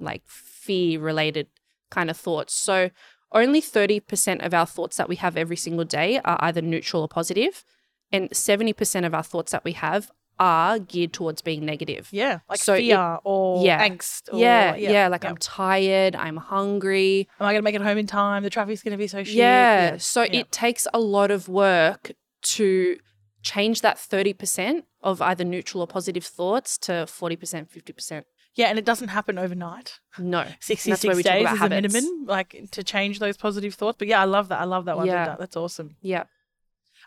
like 0.00 0.22
fear 0.26 0.98
related 0.98 1.46
kind 1.90 2.10
of 2.10 2.16
thoughts 2.16 2.54
so 2.54 2.90
only 3.34 3.60
30% 3.62 4.44
of 4.44 4.54
our 4.54 4.66
thoughts 4.66 4.96
that 4.96 5.08
we 5.08 5.16
have 5.16 5.36
every 5.36 5.56
single 5.56 5.84
day 5.84 6.20
are 6.24 6.36
either 6.40 6.60
neutral 6.62 7.02
or 7.02 7.08
positive 7.08 7.64
and 8.10 8.30
70% 8.30 9.06
of 9.06 9.14
our 9.14 9.22
thoughts 9.22 9.52
that 9.52 9.64
we 9.64 9.72
have 9.72 10.10
are 10.38 10.78
geared 10.78 11.12
towards 11.12 11.42
being 11.42 11.64
negative 11.64 12.08
yeah. 12.10 12.40
Like 12.48 12.58
So 12.58 12.74
it- 12.74 12.80
fear 12.80 13.18
or 13.22 13.64
yeah. 13.64 13.86
angst. 13.88 14.32
Or, 14.32 14.38
yeah, 14.38 14.74
yeah 14.74 15.06
like 15.08 15.24
yeah. 15.24 15.30
i'm 15.30 15.36
tired 15.36 16.16
i'm 16.16 16.38
hungry 16.38 17.28
Am 17.38 17.46
I 17.46 17.52
going 17.52 17.60
to 17.60 17.62
make 17.62 17.74
it 17.74 17.82
home 17.82 17.98
in 17.98 18.06
time? 18.06 18.42
The 18.42 18.50
traffic's 18.50 18.82
going 18.82 18.92
to 18.92 18.98
be 18.98 19.06
so 19.08 19.22
shit. 19.22 19.34
yeah. 19.34 19.98
So 19.98 20.22
yeah. 20.22 20.40
it 20.40 20.50
takes 20.50 20.86
a 20.94 20.98
lot 20.98 21.30
of 21.30 21.48
work 21.48 22.12
to 22.42 22.96
change 23.42 23.82
that 23.82 23.96
30% 23.98 24.82
of 25.02 25.20
either 25.20 25.44
neutral 25.44 25.82
or 25.82 25.86
positive 25.86 26.24
thoughts 26.24 26.78
to 26.78 26.92
40%, 26.92 27.68
50%. 27.68 28.22
Yeah, 28.54 28.66
and 28.66 28.78
it 28.78 28.84
doesn't 28.84 29.08
happen 29.08 29.38
overnight. 29.38 30.00
No. 30.18 30.46
66 30.60 31.04
where 31.04 31.16
we 31.16 31.22
talk 31.22 31.32
days 31.32 31.52
is 31.52 31.58
habits. 31.58 31.92
the 31.92 32.00
minimum, 32.00 32.26
like 32.26 32.68
to 32.72 32.84
change 32.84 33.18
those 33.18 33.36
positive 33.36 33.74
thoughts. 33.74 33.96
But 33.98 34.08
yeah, 34.08 34.20
I 34.20 34.24
love 34.24 34.48
that. 34.48 34.60
I 34.60 34.64
love 34.64 34.84
that 34.86 34.96
one. 34.96 35.06
Yeah. 35.06 35.24
That, 35.26 35.38
that's 35.38 35.56
awesome. 35.56 35.96
Yeah. 36.02 36.24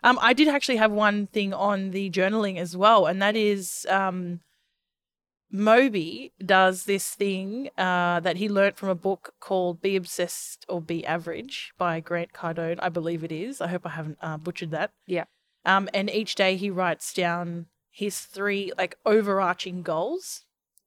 Um, 0.02 0.18
I 0.20 0.32
did 0.32 0.48
actually 0.48 0.76
have 0.76 0.90
one 0.90 1.26
thing 1.26 1.54
on 1.54 1.90
the 1.90 2.10
journaling 2.10 2.58
as 2.58 2.76
well, 2.76 3.06
and 3.06 3.22
that 3.22 3.34
is 3.34 3.86
um, 3.88 4.40
Moby 5.50 6.32
does 6.44 6.84
this 6.84 7.14
thing 7.14 7.70
uh, 7.78 8.20
that 8.20 8.36
he 8.36 8.48
learnt 8.48 8.76
from 8.76 8.88
a 8.88 8.94
book 8.94 9.34
called 9.40 9.80
Be 9.80 9.96
Obsessed 9.96 10.66
or 10.68 10.80
Be 10.80 11.06
Average 11.06 11.72
by 11.78 12.00
Grant 12.00 12.32
Cardone. 12.32 12.78
I 12.80 12.88
believe 12.88 13.22
it 13.22 13.32
is. 13.32 13.60
I 13.60 13.68
hope 13.68 13.86
I 13.86 13.90
haven't 13.90 14.18
uh, 14.20 14.36
butchered 14.36 14.72
that. 14.72 14.92
Yeah. 15.06 15.24
Um, 15.64 15.88
and 15.94 16.10
each 16.10 16.34
day 16.34 16.56
he 16.56 16.70
writes 16.70 17.12
down 17.12 17.66
his 17.90 18.20
three 18.20 18.72
like 18.76 18.98
overarching 19.06 19.82
goals, 19.82 20.44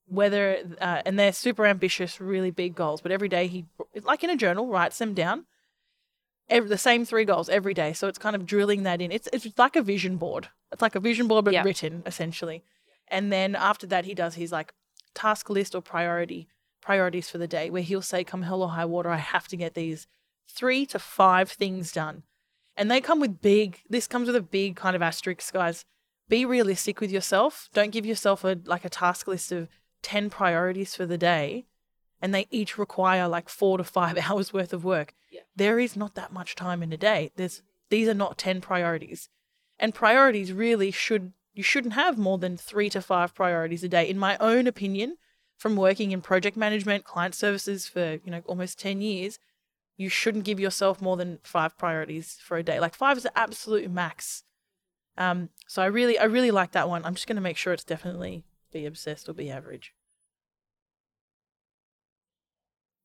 whether 0.10 0.58
uh, 0.82 1.02
and 1.06 1.18
they're 1.18 1.34
super 1.34 1.66
ambitious, 1.66 2.20
really 2.20 2.52
big 2.52 2.76
goals. 2.76 3.02
But 3.02 3.12
every 3.12 3.30
day 3.30 3.48
he, 3.48 3.66
like 4.04 4.24
in 4.24 4.30
a 4.30 4.36
journal, 4.36 4.68
writes 4.68 4.98
them 4.98 5.14
down. 5.14 5.46
Every, 6.50 6.68
the 6.68 6.78
same 6.80 7.06
three 7.06 7.26
goals 7.26 7.48
every 7.48 7.74
day. 7.76 7.94
So 7.94 8.08
it's 8.08 8.18
kind 8.18 8.36
of 8.36 8.46
drilling 8.46 8.84
that 8.84 9.02
in. 9.02 9.12
It's 9.12 9.30
it's 9.32 9.48
like 9.58 9.76
a 9.76 9.82
vision 9.84 10.18
board. 10.18 10.50
It's 10.72 10.82
like 10.82 10.96
a 10.96 11.00
vision 11.00 11.28
board 11.28 11.46
but 11.46 11.54
Yeah. 11.54 11.64
written 11.64 12.02
essentially. 12.06 12.64
And 13.08 13.32
then 13.32 13.56
after 13.56 13.86
that, 13.88 14.06
he 14.06 14.14
does 14.16 14.36
his 14.36 14.52
like 14.52 14.74
task 15.14 15.50
list 15.50 15.76
or 15.76 15.82
priority 15.82 16.48
priorities 16.82 17.30
for 17.30 17.38
the 17.38 17.48
day, 17.48 17.70
where 17.70 17.82
he'll 17.84 18.02
say, 18.02 18.24
"Come 18.24 18.44
hell 18.44 18.64
or 18.64 18.70
high 18.70 18.86
water, 18.86 19.10
I 19.10 19.18
have 19.18 19.48
to 19.50 19.58
get 19.58 19.74
these 19.74 20.08
three 20.48 20.86
to 20.88 20.98
five 21.00 21.52
things 21.52 21.92
done." 21.92 22.24
And 22.76 22.90
they 22.90 23.02
come 23.02 23.20
with 23.20 23.42
big. 23.42 23.82
This 23.90 24.08
comes 24.08 24.28
with 24.28 24.36
a 24.36 24.42
big 24.42 24.76
kind 24.76 24.96
of 24.96 25.02
asterisk, 25.02 25.54
guys. 25.54 25.86
Be 26.30 26.46
realistic 26.46 27.02
with 27.02 27.12
yourself. 27.12 27.70
Don't 27.74 27.92
give 27.92 28.06
yourself 28.06 28.44
a 28.44 28.58
like 28.66 28.86
a 28.86 28.90
task 28.90 29.28
list 29.28 29.52
of 29.52 29.68
ten 30.02 30.30
priorities 30.30 30.96
for 30.96 31.06
the 31.06 31.18
day, 31.18 31.66
and 32.22 32.34
they 32.34 32.48
each 32.52 32.78
require 32.78 33.28
like 33.28 33.50
four 33.50 33.78
to 33.78 33.84
five 33.84 34.18
hours 34.30 34.54
worth 34.54 34.74
of 34.74 34.84
work. 34.84 35.14
Yeah. 35.32 35.42
There 35.56 35.80
is 35.80 35.96
not 35.96 36.16
that 36.16 36.34
much 36.34 36.56
time 36.56 36.84
in 36.84 36.94
a 36.94 36.98
day. 36.98 37.32
There's 37.36 37.62
these 37.90 38.08
are 38.08 38.14
not 38.14 38.38
ten 38.38 38.62
priorities, 38.62 39.30
and 39.80 39.94
priorities 39.94 40.54
really 40.54 40.92
should 40.92 41.34
you 41.54 41.64
shouldn't 41.64 41.94
have 41.94 42.18
more 42.18 42.38
than 42.38 42.58
three 42.58 42.90
to 42.90 43.02
five 43.02 43.34
priorities 43.34 43.84
a 43.84 43.90
day. 43.90 44.08
In 44.08 44.18
my 44.18 44.38
own 44.38 44.68
opinion, 44.68 45.18
from 45.58 45.76
working 45.76 46.12
in 46.12 46.22
project 46.22 46.56
management, 46.56 47.04
client 47.04 47.36
services 47.36 47.88
for 47.88 48.20
you 48.24 48.32
know 48.32 48.42
almost 48.46 48.80
ten 48.80 49.02
years, 49.02 49.40
you 49.98 50.08
shouldn't 50.08 50.46
give 50.46 50.60
yourself 50.60 51.02
more 51.02 51.18
than 51.18 51.40
five 51.44 51.78
priorities 51.78 52.38
for 52.42 52.58
a 52.58 52.64
day. 52.64 52.80
Like 52.80 52.96
five 52.96 53.18
is 53.18 53.24
the 53.24 53.38
absolute 53.38 53.92
max. 53.92 54.44
Um, 55.18 55.50
so 55.68 55.82
I 55.82 55.88
really, 55.88 56.18
I 56.18 56.24
really 56.24 56.52
like 56.52 56.72
that 56.72 56.88
one. 56.88 57.04
I'm 57.04 57.14
just 57.14 57.28
going 57.28 57.36
to 57.36 57.42
make 57.42 57.58
sure 57.58 57.74
it's 57.74 57.84
definitely 57.84 58.46
be 58.72 58.86
obsessed 58.86 59.28
or 59.30 59.34
be 59.34 59.50
average. 59.50 59.94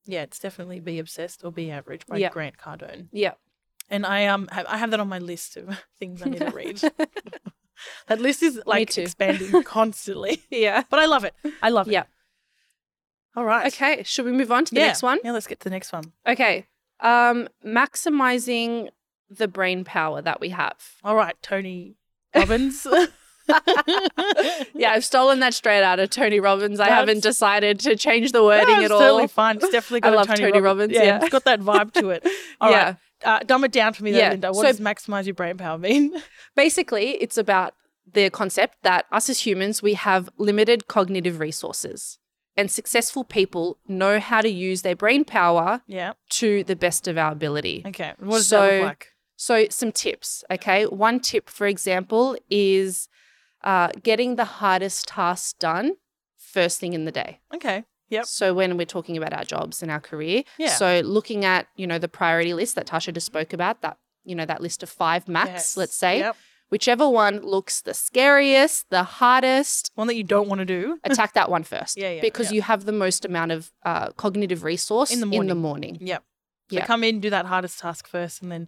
Yeah, 0.05 0.21
it's 0.23 0.39
definitely 0.39 0.79
be 0.79 0.99
obsessed 0.99 1.43
or 1.43 1.51
be 1.51 1.71
average 1.71 2.05
by 2.05 2.17
Yeah. 2.17 2.29
Grant 2.29 2.57
Cardone. 2.57 3.07
Yeah. 3.11 3.33
And 3.89 4.05
I 4.05 4.25
um 4.27 4.47
have, 4.51 4.65
I 4.67 4.77
have 4.77 4.91
that 4.91 4.99
on 4.99 5.09
my 5.09 5.19
list 5.19 5.57
of 5.57 5.77
things 5.99 6.21
I 6.21 6.29
need 6.29 6.39
to 6.39 6.51
read. 6.51 6.79
that 8.07 8.19
list 8.21 8.43
is 8.43 8.61
like 8.65 8.95
expanding 8.97 9.63
constantly, 9.63 10.43
Yeah. 10.49 10.83
but 10.89 10.99
I 10.99 11.05
love 11.05 11.23
it. 11.23 11.33
I 11.61 11.69
love 11.69 11.87
it. 11.87 11.93
Yeah. 11.93 12.03
All 13.35 13.45
right. 13.45 13.67
Okay. 13.73 14.03
Should 14.03 14.25
we 14.25 14.31
move 14.31 14.51
on 14.51 14.65
to 14.65 14.73
the 14.73 14.79
yeah. 14.79 14.87
next 14.87 15.03
one? 15.03 15.19
Yeah, 15.23 15.31
let's 15.31 15.47
get 15.47 15.59
to 15.61 15.63
the 15.65 15.69
next 15.71 15.91
one. 15.91 16.13
Okay. 16.25 16.67
Um, 17.01 17.49
maximizing 17.65 18.89
the 19.29 19.47
brain 19.47 19.83
power 19.83 20.21
that 20.21 20.39
we 20.39 20.49
have. 20.49 20.75
All 21.03 21.15
right, 21.15 21.35
Tony 21.41 21.95
Robbins. 22.33 22.87
Yeah, 24.73 24.91
I've 24.91 25.05
stolen 25.05 25.39
that 25.39 25.53
straight 25.53 25.83
out 25.83 25.99
of 25.99 26.09
Tony 26.09 26.39
Robbins. 26.39 26.79
I 26.79 26.85
That's- 26.85 26.99
haven't 26.99 27.23
decided 27.23 27.79
to 27.81 27.95
change 27.95 28.31
the 28.31 28.43
wording 28.43 28.67
No, 28.67 28.75
at 28.75 28.81
it's 28.83 28.89
totally 28.89 29.21
all. 29.23 29.27
fine. 29.27 29.57
It's 29.57 29.69
definitely 29.69 30.03
I 30.03 30.11
got 30.11 30.13
a 30.13 30.17
love 30.17 30.27
Tony, 30.27 30.39
Tony 30.39 30.59
Robbins, 30.61 30.91
yeah. 30.93 31.19
it's 31.21 31.29
got 31.29 31.45
that 31.45 31.61
vibe 31.61 31.93
to 31.93 32.09
it. 32.09 32.25
All 32.61 32.71
yeah. 32.71 32.83
right, 32.85 32.95
uh, 33.23 33.39
dumb 33.45 33.63
it 33.63 33.71
down 33.71 33.93
for 33.93 34.03
me, 34.03 34.11
though, 34.11 34.17
Yeah, 34.17 34.31
Linda. 34.31 34.51
What 34.51 34.61
so- 34.61 34.63
does 34.63 34.79
maximize 34.79 35.25
your 35.25 35.35
brain 35.35 35.57
power 35.57 35.77
mean? 35.77 36.15
Basically, 36.55 37.11
it's 37.11 37.37
about 37.37 37.73
the 38.11 38.29
concept 38.29 38.77
that 38.83 39.05
us 39.11 39.29
as 39.29 39.45
humans, 39.45 39.81
we 39.81 39.93
have 39.93 40.29
limited 40.37 40.87
cognitive 40.87 41.39
resources. 41.39 42.19
And 42.57 42.71
successful 42.71 43.25
people 43.25 43.79
know 43.87 44.19
how 44.19 44.39
to 44.39 44.47
use 44.49 44.81
their 44.81 44.95
brain 44.95 45.25
power 45.25 45.81
yeah. 45.87 46.13
to 46.29 46.63
the 46.63 46.75
best 46.75 47.05
of 47.07 47.17
our 47.17 47.33
ability. 47.33 47.83
Okay. 47.85 48.13
What 48.19 48.37
does 48.37 48.49
that 48.49 48.73
look 48.73 48.83
like? 48.83 49.07
So, 49.35 49.65
some 49.69 49.91
tips, 49.91 50.45
okay? 50.49 50.85
One 50.85 51.19
tip, 51.19 51.49
for 51.49 51.67
example, 51.67 52.37
is 52.49 53.09
uh, 53.65 53.89
getting 54.03 54.35
the 54.37 54.45
hardest 54.45 55.07
tasks 55.07 55.53
done 55.59 55.95
first 56.37 56.79
thing 56.79 56.93
in 56.93 57.03
the 57.05 57.11
day. 57.11 57.39
Okay. 57.53 57.83
Yep. 58.09 58.25
So, 58.25 58.53
when 58.53 58.77
we're 58.77 58.85
talking 58.85 59.17
about 59.17 59.33
our 59.33 59.43
jobs 59.43 59.81
and 59.81 59.89
our 59.91 59.99
career, 59.99 60.43
Yeah. 60.59 60.67
so 60.75 61.01
looking 61.03 61.43
at 61.43 61.67
you 61.75 61.87
know 61.87 61.97
the 61.99 62.07
priority 62.07 62.53
list 62.53 62.75
that 62.75 62.85
Tasha 62.87 63.11
just 63.13 63.25
spoke 63.25 63.51
about, 63.51 63.81
that 63.81 63.97
you 64.23 64.35
know 64.35 64.45
that 64.45 64.61
list 64.61 64.83
of 64.83 64.89
five 64.89 65.27
max, 65.27 65.49
Yes. 65.51 65.77
let's 65.77 65.95
say, 65.95 66.19
Yep. 66.19 66.35
whichever 66.69 67.09
one 67.09 67.39
looks 67.41 67.81
the 67.81 67.93
scariest, 67.95 68.89
the 68.91 69.03
hardest, 69.03 69.91
One 69.95 70.07
that 70.07 70.15
you 70.15 70.23
don't 70.23 70.47
want 70.47 70.59
to 70.59 70.65
do. 70.65 70.99
attack 71.03 71.33
that 71.33 71.49
one 71.49 71.63
first. 71.63 71.97
Yeah, 71.97 72.11
yeah, 72.11 72.21
because 72.21 72.51
yeah. 72.51 72.55
you 72.57 72.61
have 72.61 72.85
the 72.85 72.91
most 72.91 73.25
amount 73.25 73.51
of 73.51 73.71
uh, 73.83 74.11
cognitive 74.11 74.63
resource 74.63 75.11
In 75.11 75.19
the 75.19 75.25
morning. 75.25 75.41
In 75.41 75.47
the 75.47 75.55
morning. 75.69 75.97
Yep. 75.99 76.23
So 76.71 76.75
Yeah. 76.77 76.85
come 76.85 77.03
in, 77.03 77.19
do 77.19 77.29
that 77.31 77.45
hardest 77.47 77.79
task 77.79 78.07
first, 78.07 78.41
and 78.43 78.51
then 78.51 78.67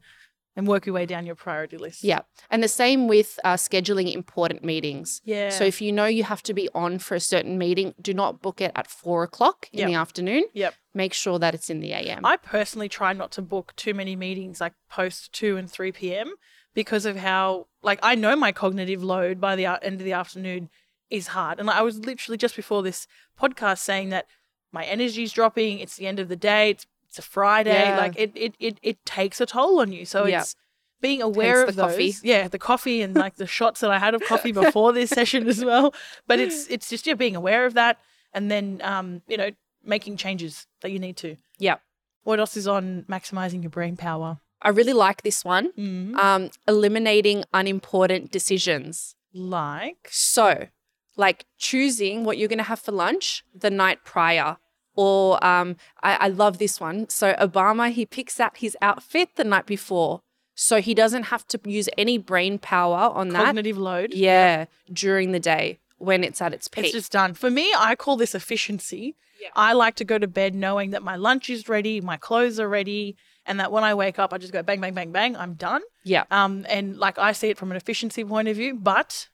and 0.57 0.67
work 0.67 0.85
your 0.87 0.93
way 0.95 1.05
down 1.05 1.25
your 1.25 1.35
priority 1.35 1.77
list. 1.77 2.03
Yeah. 2.03 2.21
And 2.49 2.61
the 2.63 2.67
same 2.67 3.07
with 3.07 3.39
uh, 3.45 3.53
scheduling 3.53 4.11
important 4.11 4.63
meetings. 4.65 5.21
Yeah. 5.23 5.49
So 5.49 5.63
if 5.63 5.79
you 5.81 5.91
know 5.93 6.05
you 6.05 6.23
have 6.23 6.41
to 6.43 6.53
be 6.53 6.67
on 6.73 6.99
for 6.99 7.15
a 7.15 7.19
certain 7.19 7.57
meeting, 7.57 7.93
do 8.01 8.13
not 8.13 8.41
book 8.41 8.59
it 8.59 8.71
at 8.75 8.87
four 8.87 9.23
o'clock 9.23 9.69
in 9.71 9.79
Yep. 9.79 9.87
the 9.87 9.93
afternoon. 9.93 10.43
Yep. 10.53 10.73
Make 10.95 11.13
sure 11.13 11.37
that 11.39 11.53
it's 11.53 11.69
in 11.69 11.79
the 11.79 11.93
AM. 11.93 12.25
I 12.25 12.37
personally 12.37 12.89
try 12.89 13.13
not 13.13 13.31
to 13.33 13.41
book 13.41 13.71
too 13.77 13.93
many 13.93 14.15
meetings 14.15 14.59
like 14.59 14.73
post 14.89 15.31
2 15.33 15.55
and 15.57 15.69
3 15.69 15.91
p.m. 15.91 16.33
because 16.73 17.05
of 17.05 17.15
how, 17.17 17.67
like, 17.83 17.99
I 18.01 18.15
know 18.15 18.35
my 18.35 18.51
cognitive 18.51 19.03
load 19.03 19.39
by 19.39 19.55
the 19.55 19.67
end 19.67 20.01
of 20.01 20.05
the 20.05 20.13
afternoon 20.13 20.69
is 21.11 21.27
hard. 21.27 21.59
And 21.59 21.69
I 21.69 21.83
was 21.83 21.99
literally 21.99 22.37
just 22.37 22.55
before 22.55 22.81
this 22.81 23.05
podcast 23.39 23.77
saying 23.77 24.09
that 24.09 24.25
my 24.71 24.83
energy's 24.85 25.31
dropping. 25.31 25.79
It's 25.79 25.95
the 25.97 26.07
end 26.07 26.19
of 26.19 26.27
the 26.29 26.35
day. 26.35 26.71
It's, 26.71 26.87
it's 27.09 27.19
a 27.19 27.21
Friday. 27.21 27.71
Yeah. 27.89 27.97
Like, 27.97 28.13
it, 28.17 28.31
it, 28.35 28.55
it, 28.59 28.77
it 28.81 29.05
takes 29.05 29.39
a 29.41 29.45
toll 29.45 29.79
on 29.79 29.91
you. 29.91 30.05
So 30.05 30.25
Yeah. 30.25 30.41
it's 30.41 30.55
being 31.01 31.21
aware 31.21 31.59
Hence 31.59 31.69
of 31.69 31.75
the 31.75 31.81
those. 31.83 31.91
coffee. 31.91 32.13
Yeah, 32.27 32.47
the 32.47 32.59
coffee 32.59 33.01
and 33.01 33.15
like 33.15 33.35
the 33.35 33.47
shots 33.47 33.81
that 33.81 33.91
I 33.91 33.99
had 33.99 34.13
of 34.15 34.21
coffee 34.23 34.51
before 34.51 34.93
this 34.93 35.09
session 35.11 35.47
as 35.47 35.63
well. 35.63 35.93
But 36.27 36.39
it's 36.39 36.67
it's 36.69 36.89
just 36.89 37.05
yeah, 37.07 37.13
being 37.13 37.35
aware 37.35 37.65
of 37.65 37.75
that 37.75 37.97
and 38.33 38.49
then 38.51 38.81
um, 38.83 39.21
you 39.27 39.37
know, 39.37 39.51
making 39.83 40.17
changes 40.17 40.67
that 40.81 40.91
you 40.91 40.99
need 40.99 41.17
to. 41.17 41.37
yeah. 41.59 41.75
What 42.23 42.39
else 42.41 42.57
is 42.57 42.67
on 42.67 43.05
maximizing 43.07 43.61
your 43.63 43.69
brain 43.69 43.95
power? 43.95 44.39
I 44.61 44.69
really 44.69 44.91
like 44.91 45.21
this 45.21 45.45
one. 45.45 45.71
Mm. 45.77 46.15
Um, 46.17 46.49
eliminating 46.67 47.45
unimportant 47.53 48.31
decisions. 48.31 49.15
Like, 49.33 50.09
So, 50.11 50.67
like 51.15 51.45
choosing 51.57 52.25
what 52.25 52.37
you're 52.37 52.49
going 52.49 52.57
to 52.57 52.63
have 52.65 52.79
for 52.79 52.91
lunch 52.91 53.45
the 53.55 53.69
night 53.69 53.99
prior. 54.03 54.57
Or 54.97 55.41
um, 55.45 55.77
I, 56.03 56.15
I 56.15 56.27
love 56.27 56.57
this 56.57 56.79
one. 56.81 57.07
So, 57.07 57.33
Obama, 57.33 57.91
he 57.91 58.05
picks 58.05 58.39
out 58.39 58.57
his 58.57 58.75
outfit 58.81 59.29
the 59.35 59.43
night 59.45 59.65
before. 59.65 60.21
So 60.59 60.81
he 60.81 60.95
doesn't 60.95 61.23
have 61.25 61.47
to 61.49 61.59
use 61.65 61.87
any 61.99 62.17
brain 62.17 62.57
power 62.57 63.11
on 63.13 63.29
that. 63.29 63.45
cognitive 63.45 63.77
load. 63.77 64.11
Yeah, 64.13 64.65
during 64.91 65.31
the 65.31 65.39
day 65.39 65.77
when 65.99 66.23
it's 66.23 66.41
at 66.41 66.51
its 66.51 66.67
peak. 66.67 66.85
It's 66.85 66.93
just 66.93 67.11
done. 67.11 67.35
For 67.35 67.51
me, 67.51 67.71
I 67.77 67.95
call 67.95 68.17
this 68.17 68.33
efficiency. 68.33 69.15
Yeah. 69.39 69.49
I 69.55 69.73
like 69.73 69.93
to 69.97 70.03
go 70.03 70.17
to 70.17 70.27
bed 70.27 70.55
knowing 70.55 70.89
that 70.91 71.03
my 71.03 71.15
lunch 71.15 71.51
is 71.51 71.69
ready, 71.69 72.01
my 72.01 72.17
clothes 72.17 72.59
are 72.59 72.67
ready, 72.67 73.15
and 73.45 73.59
that 73.59 73.71
when 73.71 73.83
I 73.83 73.93
wake 73.93 74.17
up, 74.17 74.33
I 74.33 74.39
just 74.39 74.51
go 74.51 74.63
bang, 74.63 74.81
bang, 74.81 74.95
bang, 74.95 75.11
bang, 75.11 75.37
I'm 75.37 75.53
done. 75.53 75.83
yeah. 76.03 76.23
Um, 76.31 76.65
and 76.67 76.97
like 76.97 77.19
I 77.19 77.33
see 77.33 77.49
it 77.49 77.57
from 77.59 77.69
an 77.69 77.77
efficiency 77.77 78.23
point 78.25 78.47
of 78.47 78.55
view, 78.57 78.73
but 78.73 79.27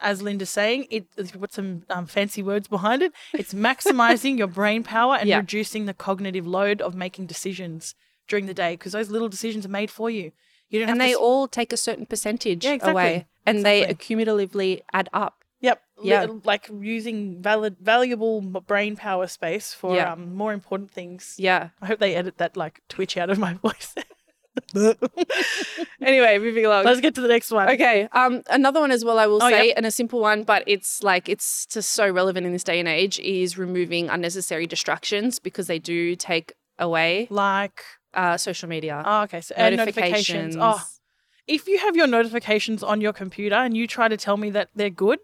as 0.00 0.22
Linda's 0.22 0.50
saying, 0.50 0.86
it 0.90 1.06
if 1.16 1.34
you 1.34 1.40
put 1.40 1.52
some 1.52 1.82
um, 1.90 2.06
fancy 2.06 2.42
words 2.42 2.68
behind 2.68 3.02
it. 3.02 3.12
It's 3.34 3.52
maximizing 3.54 4.38
your 4.38 4.46
brain 4.46 4.82
power 4.84 5.16
and 5.16 5.28
Yeah. 5.28 5.38
reducing 5.38 5.86
the 5.86 5.94
cognitive 5.94 6.46
load 6.46 6.80
of 6.82 6.94
making 6.94 7.26
decisions 7.26 7.94
during 8.28 8.46
the 8.46 8.54
day 8.54 8.74
because 8.74 8.92
those 8.92 9.10
little 9.10 9.28
decisions 9.28 9.64
are 9.66 9.70
made 9.70 9.90
for 9.90 10.08
you. 10.10 10.32
You 10.68 10.80
don't 10.80 10.90
And 10.90 11.00
they 11.00 11.12
to. 11.12 11.18
all 11.18 11.48
take 11.48 11.72
a 11.72 11.76
certain 11.76 12.06
percentage 12.06 12.64
Yeah, 12.64 12.72
exactly. 12.72 12.92
away 12.92 13.26
and 13.46 13.64
they 13.64 13.86
accumulatively 13.86 14.82
add 14.92 15.08
up. 15.12 15.42
Yep. 15.60 15.82
Yeah. 16.04 16.26
Like 16.44 16.68
using 16.80 17.42
valid, 17.42 17.76
valuable 17.80 18.40
brain 18.42 18.94
power 18.94 19.26
space 19.26 19.72
for 19.74 19.96
Yeah. 19.96 20.12
um, 20.12 20.34
more 20.34 20.52
important 20.52 20.90
things. 20.92 21.34
Yeah. 21.38 21.70
I 21.82 21.86
hope 21.86 21.98
they 21.98 22.14
edit 22.14 22.38
that 22.38 22.56
like 22.56 22.80
twitch 22.88 23.16
out 23.16 23.30
of 23.30 23.38
my 23.38 23.54
voice. 23.62 23.94
anyway, 26.02 26.38
moving 26.38 26.64
along. 26.66 26.84
Let's 26.84 27.00
get 27.00 27.14
to 27.16 27.20
the 27.20 27.28
next 27.28 27.50
one. 27.50 27.68
Okay. 27.70 28.08
Um, 28.12 28.42
another 28.50 28.80
one 28.80 28.90
as 28.90 29.04
well, 29.04 29.18
I 29.18 29.26
will 29.26 29.42
Oh, 29.42 29.48
say, 29.50 29.68
yep. 29.68 29.76
and 29.76 29.86
a 29.86 29.90
simple 29.90 30.20
one, 30.20 30.42
but 30.44 30.62
it's 30.66 31.02
like 31.02 31.28
it's 31.28 31.66
just 31.66 31.90
so 31.92 32.08
relevant 32.10 32.46
in 32.46 32.52
this 32.52 32.64
day 32.64 32.78
and 32.78 32.88
age, 32.88 33.18
is 33.20 33.58
removing 33.58 34.08
unnecessary 34.08 34.66
distractions 34.66 35.38
because 35.38 35.66
they 35.66 35.78
do 35.78 36.14
take 36.16 36.52
away 36.78 37.26
Like, 37.30 37.82
uh, 38.14 38.36
social 38.36 38.68
media. 38.68 39.02
oh, 39.04 39.22
okay, 39.22 39.40
so 39.40 39.54
and 39.56 39.76
notifications. 39.76 40.56
Oh, 40.58 40.82
if 41.46 41.66
you 41.66 41.78
have 41.78 41.96
your 41.96 42.06
notifications 42.06 42.82
on 42.82 43.00
your 43.00 43.12
computer 43.12 43.56
and 43.56 43.76
you 43.76 43.86
try 43.86 44.08
to 44.08 44.16
tell 44.16 44.36
me 44.36 44.50
that 44.50 44.68
they're 44.74 44.90
good, 44.90 45.18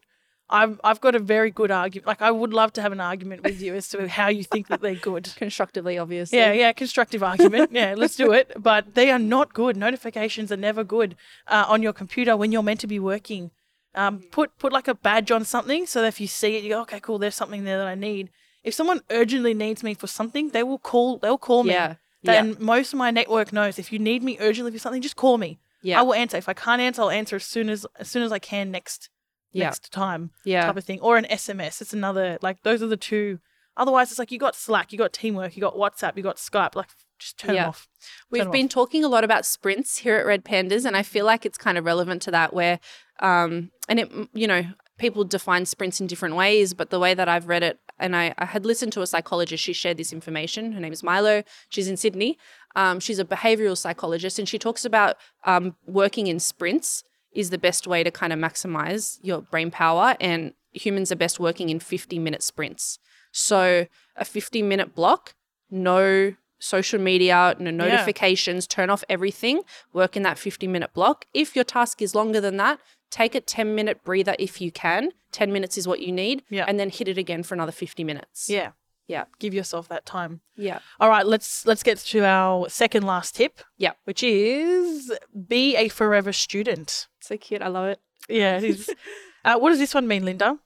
I've 0.51 0.79
I've 0.85 1.01
got 1.01 1.15
a 1.15 1.19
very 1.19 1.51
good 1.51 1.71
argument. 1.71 2.07
Like 2.07 2.21
I 2.21 2.31
would 2.31 2.53
love 2.53 2.73
to 2.75 2.83
have 2.83 2.93
an 2.93 3.01
argument 3.01 3.43
with 3.43 3.63
you 3.63 3.75
as 3.75 3.89
to 3.91 4.07
how 4.09 4.29
you 4.29 4.45
think 4.45 4.69
that 4.69 4.83
they're 4.83 4.95
good. 4.95 5.31
Constructively, 5.37 5.97
obviously. 5.99 6.39
Yeah, 6.39 6.53
yeah, 6.53 6.73
constructive 6.73 7.23
argument. 7.23 7.73
Yeah, 7.73 7.95
let's 7.97 8.17
do 8.17 8.33
it. 8.33 8.53
But 8.57 8.95
they 8.95 9.11
are 9.11 9.19
not 9.19 9.55
good. 9.55 9.77
Notifications 9.77 10.53
are 10.53 10.57
never 10.57 10.85
good 10.85 11.17
uh, 11.49 11.65
on 11.69 11.83
your 11.83 11.93
computer 11.93 12.37
when 12.37 12.53
you're 12.53 12.63
meant 12.63 12.81
to 12.81 12.87
be 12.87 12.99
working. 12.99 13.51
Um, 13.95 14.21
put 14.31 14.59
put 14.59 14.73
like 14.73 14.89
a 14.89 14.95
badge 14.95 15.31
on 15.31 15.45
something 15.45 15.87
so 15.87 16.03
that 16.03 16.09
if 16.09 16.21
you 16.21 16.27
see 16.27 16.57
it, 16.57 16.63
you 16.63 16.71
go, 16.71 16.83
okay, 16.83 17.01
cool. 17.01 17.19
There's 17.19 17.35
something 17.35 17.65
there 17.65 17.79
that 17.79 17.87
I 17.87 17.95
need. 17.95 18.31
If 18.63 18.75
someone 18.75 19.01
urgently 19.11 19.55
needs 19.55 19.83
me 19.83 19.95
for 19.95 20.07
something, 20.07 20.51
they 20.51 20.63
will 20.63 20.79
call. 20.79 21.19
They'll 21.19 21.39
call 21.39 21.65
me. 21.65 21.73
Yeah. 21.73 21.95
Then 22.23 22.57
most 22.59 22.93
of 22.95 22.99
my 22.99 23.11
network 23.11 23.53
knows 23.53 23.79
if 23.79 23.93
you 23.93 23.99
need 23.99 24.23
me 24.23 24.39
urgently 24.41 24.73
for 24.73 24.79
something, 24.79 25.03
just 25.03 25.17
call 25.17 25.37
me. 25.37 25.59
Yeah. 25.83 26.01
I 26.01 26.03
will 26.03 26.15
answer. 26.15 26.39
If 26.39 26.49
I 26.49 26.55
can't 26.55 26.81
answer, 26.81 27.03
I'll 27.03 27.11
answer 27.11 27.37
as 27.37 27.45
soon 27.45 27.69
as 27.69 27.87
as 27.97 28.09
soon 28.09 28.23
as 28.23 28.33
I 28.33 28.39
can 28.39 28.71
next 28.71 29.11
Yeah. 29.55 29.65
next 29.67 29.91
time 29.93 30.31
Yeah. 30.45 30.67
type 30.67 30.77
of 30.77 30.85
thing. 30.85 31.01
Or 31.01 31.17
an 31.17 31.25
SMS. 31.31 31.81
It's 31.81 31.93
another 31.95 32.39
like 32.43 32.63
those 32.63 32.83
are 32.83 32.87
the 32.87 32.97
two. 32.97 33.39
Otherwise, 33.77 34.11
it's 34.11 34.19
like 34.19 34.31
you 34.31 34.39
got 34.39 34.55
Slack, 34.55 34.93
you 34.93 34.99
got 34.99 35.13
Teamwork, 35.13 35.57
you 35.57 35.61
got 35.61 35.75
WhatsApp, 35.75 36.17
you 36.17 36.23
got 36.23 36.37
Skype. 36.37 36.75
Like 36.77 36.91
just 37.19 37.39
turn 37.39 37.55
Yeah. 37.55 37.69
off. 37.69 37.89
We've 38.31 38.41
Turn 38.41 38.49
'em 38.49 38.53
been 38.53 38.67
off. 38.67 38.71
talking 38.73 39.03
a 39.05 39.09
lot 39.09 39.25
about 39.25 39.47
sprints 39.47 39.99
here 39.99 40.17
at 40.17 40.27
Red 40.27 40.45
Pandas, 40.45 40.85
and 40.85 40.97
I 40.97 41.03
feel 41.03 41.25
like 41.25 41.45
it's 41.47 41.59
kind 41.59 41.79
of 41.79 41.85
relevant 41.85 42.23
to 42.23 42.31
that. 42.33 42.53
Where, 42.53 42.79
um, 43.21 43.71
and 43.89 43.99
it, 44.01 44.11
you 44.33 44.47
know, 44.47 44.65
people 44.99 45.25
define 45.25 45.67
sprints 45.67 46.01
in 46.01 46.07
different 46.07 46.37
ways, 46.37 46.73
but 46.75 46.91
the 46.91 47.01
way 47.01 47.15
that 47.15 47.29
I've 47.29 47.49
read 47.49 47.63
it, 47.65 47.79
and 47.99 48.15
I, 48.15 48.33
I 48.39 48.45
had 48.45 48.65
listened 48.65 48.93
to 48.93 49.03
a 49.03 49.07
psychologist, 49.09 49.63
she 49.65 49.73
shared 49.73 49.97
this 49.97 50.13
information. 50.13 50.73
Her 50.73 50.81
name 50.81 50.93
is 50.93 51.03
Milo. 51.03 51.43
She's 51.69 51.89
in 51.89 51.97
Sydney. 51.97 52.39
Um, 52.77 53.01
she's 53.01 53.19
a 53.19 53.25
behavioral 53.25 53.77
psychologist, 53.77 54.39
and 54.39 54.49
she 54.49 54.59
talks 54.59 54.85
about 54.85 55.17
um, 55.45 55.75
working 55.87 56.27
in 56.29 56.39
sprints 56.39 57.03
is 57.35 57.51
the 57.51 57.59
best 57.59 57.87
way 57.87 58.03
to 58.05 58.11
kind 58.11 58.33
of 58.33 58.39
maximize 58.39 59.19
your 59.23 59.43
brain 59.43 59.71
power, 59.71 60.17
and 60.21 60.53
humans 60.73 61.11
are 61.13 61.17
best 61.17 61.39
working 61.41 61.69
in 61.71 61.81
50 61.81 62.19
minute 62.19 62.43
sprints. 62.43 62.99
So 63.33 63.87
a 64.17 64.25
50 64.25 64.63
minute 64.63 64.95
block, 64.95 65.35
no 65.71 66.35
social 66.59 67.01
media, 67.01 67.55
no 67.59 67.71
notifications, 67.71 68.67
turn 68.67 68.89
off 68.91 69.05
everything, 69.09 69.63
work 69.93 70.17
in 70.17 70.23
that 70.23 70.39
50 70.39 70.67
minute 70.69 70.93
block. 70.95 71.27
If 71.35 71.55
your 71.55 71.65
task 71.65 72.01
is 72.01 72.15
longer 72.15 72.41
than 72.41 72.57
that, 72.59 72.79
take 73.11 73.35
a 73.35 73.41
10 73.41 73.75
minute 73.75 74.03
breather 74.05 74.35
if 74.39 74.61
you 74.61 74.71
can. 74.73 75.11
10 75.33 75.53
minutes 75.53 75.77
is 75.77 75.87
what 75.89 76.01
you 76.01 76.13
need, 76.13 76.43
Yeah. 76.49 76.65
and 76.69 76.79
then 76.79 76.91
hit 76.91 77.09
it 77.09 77.19
again 77.19 77.43
for 77.43 77.55
another 77.55 77.73
50 77.73 78.05
minutes. 78.05 78.49
Yeah. 78.49 78.71
Yeah. 79.09 79.25
Give 79.39 79.53
yourself 79.53 79.89
that 79.89 80.07
time. 80.07 80.41
Yeah. 80.57 80.79
All 80.99 81.11
right, 81.11 81.27
let's 81.27 81.67
let's 81.67 81.83
get 81.83 81.99
to 81.99 82.25
our 82.25 82.71
second 82.71 83.03
last 83.05 83.35
tip. 83.37 83.61
Yeah. 83.77 83.93
Which 84.05 84.23
is 84.23 85.13
be 85.49 85.77
a 85.77 85.89
forever 85.89 86.33
student. 86.33 87.09
So 87.25 87.39
cute. 87.39 87.63
I 87.63 87.69
love 87.69 87.87
it. 87.87 88.01
Yeah, 88.29 88.61
uh, 89.45 89.59
what 89.59 89.71
does 89.71 89.79
this 89.79 89.95
one 89.95 90.07
mean, 90.07 90.25
Linda? 90.25 90.59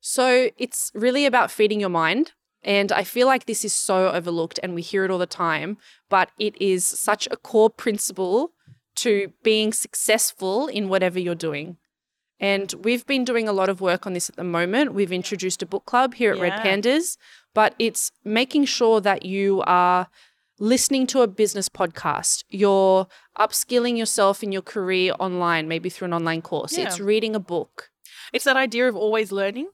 So 0.00 0.50
it's 0.56 0.92
really 0.94 1.26
about 1.26 1.50
feeding 1.50 1.80
your 1.80 1.90
mind. 1.90 2.32
And 2.62 2.90
I 2.92 3.04
feel 3.04 3.26
like 3.26 3.46
this 3.46 3.64
is 3.64 3.74
so 3.74 4.10
overlooked 4.10 4.58
and 4.62 4.74
we 4.74 4.82
hear 4.82 5.04
it 5.04 5.10
all 5.10 5.18
the 5.18 5.26
time, 5.26 5.78
but 6.08 6.30
it 6.38 6.60
is 6.60 6.84
such 6.84 7.28
a 7.30 7.36
core 7.36 7.70
principle 7.70 8.52
to 8.96 9.32
being 9.42 9.72
successful 9.72 10.66
in 10.68 10.88
whatever 10.88 11.18
you're 11.18 11.34
doing. 11.34 11.76
And 12.38 12.72
we've 12.82 13.06
been 13.06 13.24
doing 13.24 13.48
a 13.48 13.52
lot 13.52 13.68
of 13.68 13.80
work 13.80 14.06
on 14.06 14.12
this 14.12 14.28
at 14.28 14.36
the 14.36 14.44
moment. 14.44 14.94
We've 14.94 15.12
introduced 15.12 15.62
a 15.62 15.66
book 15.66 15.86
club 15.86 16.14
here 16.14 16.32
at 16.32 16.40
Red 16.40 16.52
Pandas, 16.54 17.16
but 17.54 17.74
it's 17.78 18.12
making 18.24 18.66
sure 18.66 19.00
that 19.00 19.24
you 19.24 19.62
are 19.66 20.08
listening 20.58 21.06
to 21.08 21.20
a 21.22 21.26
business 21.26 21.68
podcast, 21.68 22.44
you're 22.48 23.06
upskilling 23.38 23.96
yourself 23.98 24.42
in 24.42 24.52
your 24.52 24.62
career 24.62 25.12
online, 25.18 25.68
maybe 25.68 25.88
through 25.90 26.06
an 26.06 26.14
online 26.14 26.42
course. 26.42 26.76
Yeah. 26.76 26.84
It's 26.86 27.00
reading 27.00 27.34
a 27.34 27.40
book. 27.40 27.90
It's 28.32 28.44
that 28.44 28.56
idea 28.56 28.88
of 28.88 28.96
always 28.96 29.32
learning. 29.32 29.68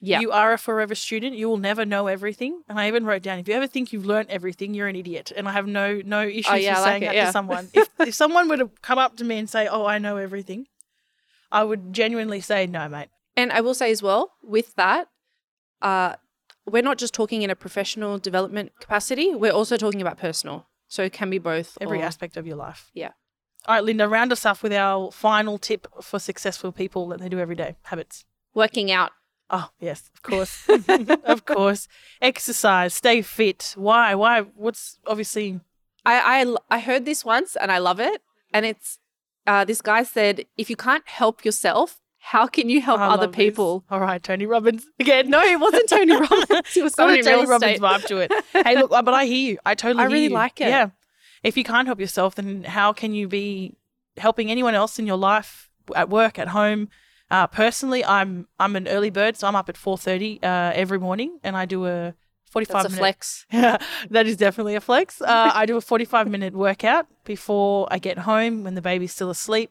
Yeah. 0.00 0.18
You 0.18 0.32
are 0.32 0.52
a 0.52 0.58
forever 0.58 0.96
student. 0.96 1.36
You 1.36 1.48
will 1.48 1.58
never 1.58 1.84
know 1.84 2.08
everything. 2.08 2.62
And 2.68 2.80
I 2.80 2.88
even 2.88 3.04
wrote 3.06 3.22
down, 3.22 3.38
if 3.38 3.46
you 3.46 3.54
ever 3.54 3.68
think 3.68 3.92
you've 3.92 4.04
learned 4.06 4.30
everything, 4.30 4.74
you're 4.74 4.88
an 4.88 4.96
idiot. 4.96 5.30
And 5.36 5.48
I 5.48 5.52
have 5.52 5.68
no 5.68 6.00
no 6.04 6.22
issues 6.22 6.46
Oh, 6.50 6.54
yeah, 6.56 6.72
with 6.74 6.80
like 6.80 6.90
saying 6.90 7.02
it, 7.02 7.06
that 7.06 7.14
yeah. 7.14 7.26
to 7.26 7.32
someone. 7.38 7.68
if, 7.72 7.88
if 8.00 8.14
someone 8.14 8.48
were 8.48 8.56
to 8.56 8.70
come 8.82 8.98
up 8.98 9.16
to 9.18 9.24
me 9.24 9.38
and 9.38 9.48
say, 9.48 9.68
"Oh, 9.68 9.86
I 9.86 9.98
know 9.98 10.16
everything," 10.16 10.66
I 11.52 11.62
would 11.62 11.92
genuinely 11.92 12.40
say, 12.40 12.66
"No, 12.66 12.88
mate." 12.88 13.10
And 13.36 13.52
I 13.52 13.60
will 13.60 13.74
say 13.74 13.92
as 13.92 14.02
well, 14.02 14.32
with 14.42 14.74
that, 14.74 15.06
uh, 15.80 16.16
we're 16.66 16.82
not 16.82 16.98
just 16.98 17.14
talking 17.14 17.42
in 17.42 17.50
a 17.50 17.56
professional 17.56 18.18
development 18.18 18.72
capacity, 18.80 19.34
we're 19.34 19.52
also 19.52 19.76
talking 19.76 20.00
about 20.00 20.18
personal. 20.18 20.66
So 20.88 21.02
it 21.02 21.12
can 21.12 21.30
be 21.30 21.38
both. 21.38 21.78
Every 21.80 22.00
or- 22.00 22.04
aspect 22.04 22.36
of 22.36 22.46
your 22.46 22.56
life. 22.56 22.90
Yeah. 22.94 23.12
All 23.66 23.76
right, 23.76 23.84
Linda, 23.84 24.08
round 24.08 24.32
us 24.32 24.44
off 24.44 24.62
with 24.62 24.72
our 24.72 25.10
final 25.12 25.56
tip 25.56 25.86
for 26.02 26.18
successful 26.18 26.72
people 26.72 27.08
that 27.08 27.20
they 27.20 27.28
do 27.28 27.38
every 27.38 27.54
day 27.54 27.76
habits. 27.82 28.24
Working 28.54 28.90
out. 28.90 29.12
Oh, 29.48 29.70
yes, 29.78 30.10
of 30.14 30.22
course. 30.22 30.68
of 31.24 31.44
course. 31.44 31.86
Exercise, 32.20 32.94
stay 32.94 33.22
fit. 33.22 33.74
Why? 33.76 34.14
Why? 34.14 34.40
What's 34.40 34.98
obviously 35.06 35.60
I, 36.04 36.42
I, 36.42 36.56
I 36.70 36.78
heard 36.80 37.04
this 37.04 37.24
once 37.24 37.56
and 37.56 37.70
I 37.70 37.78
love 37.78 38.00
it. 38.00 38.22
And 38.52 38.66
it's 38.66 38.98
uh, 39.46 39.64
this 39.64 39.80
guy 39.80 40.02
said, 40.02 40.44
if 40.56 40.68
you 40.68 40.76
can't 40.76 41.06
help 41.08 41.44
yourself, 41.44 42.00
how 42.24 42.46
can 42.46 42.68
you 42.70 42.80
help 42.80 43.00
I 43.00 43.06
other 43.08 43.22
love 43.24 43.32
this. 43.32 43.44
people? 43.44 43.84
All 43.90 43.98
right, 43.98 44.22
Tony 44.22 44.46
Robbins 44.46 44.86
again. 45.00 45.28
No, 45.28 45.40
it 45.42 45.58
wasn't 45.58 45.88
Tony 45.88 46.12
Robbins. 46.20 46.76
It 46.76 46.82
was 46.82 46.94
Got 46.94 47.02
someone 47.08 47.18
a 47.18 47.22
Tony 47.22 47.40
real 47.42 47.50
Robbins 47.50 47.80
vibe 47.80 48.06
to 48.06 48.18
it. 48.18 48.32
Hey, 48.52 48.76
look, 48.76 48.90
but 48.90 49.08
I 49.12 49.24
hear 49.26 49.52
you. 49.52 49.58
I 49.66 49.74
totally 49.74 50.04
I 50.04 50.06
really 50.06 50.24
you. 50.24 50.30
like 50.30 50.60
it. 50.60 50.68
Yeah. 50.68 50.90
If 51.42 51.56
you 51.56 51.64
can't 51.64 51.86
help 51.88 51.98
yourself, 52.00 52.36
then 52.36 52.62
how 52.62 52.92
can 52.92 53.12
you 53.12 53.26
be 53.26 53.76
helping 54.16 54.50
anyone 54.50 54.74
else 54.74 54.98
in 55.00 55.06
your 55.06 55.16
life, 55.16 55.68
at 55.96 56.08
work, 56.08 56.38
at 56.38 56.48
home? 56.48 56.88
Uh, 57.30 57.46
personally, 57.48 58.04
I'm 58.04 58.46
I'm 58.60 58.76
an 58.76 58.86
early 58.86 59.10
bird, 59.10 59.36
so 59.36 59.48
I'm 59.48 59.56
up 59.56 59.68
at 59.68 59.76
four 59.76 59.98
thirty 59.98 60.38
uh, 60.42 60.72
every 60.74 61.00
morning, 61.00 61.40
and 61.42 61.56
I 61.56 61.64
do 61.64 61.86
a 61.86 62.14
forty-five 62.50 62.82
That's 62.84 62.92
minute 62.94 63.00
flex. 63.00 63.46
Yeah, 63.52 63.78
that 64.10 64.26
is 64.26 64.36
definitely 64.36 64.76
a 64.76 64.80
flex. 64.80 65.20
Uh, 65.20 65.50
I 65.52 65.66
do 65.66 65.76
a 65.76 65.80
45 65.80 66.28
minute 66.28 66.54
workout 66.54 67.06
before 67.24 67.88
I 67.90 67.98
get 67.98 68.18
home 68.18 68.62
when 68.64 68.74
the 68.74 68.82
baby's 68.82 69.12
still 69.12 69.30
asleep. 69.30 69.70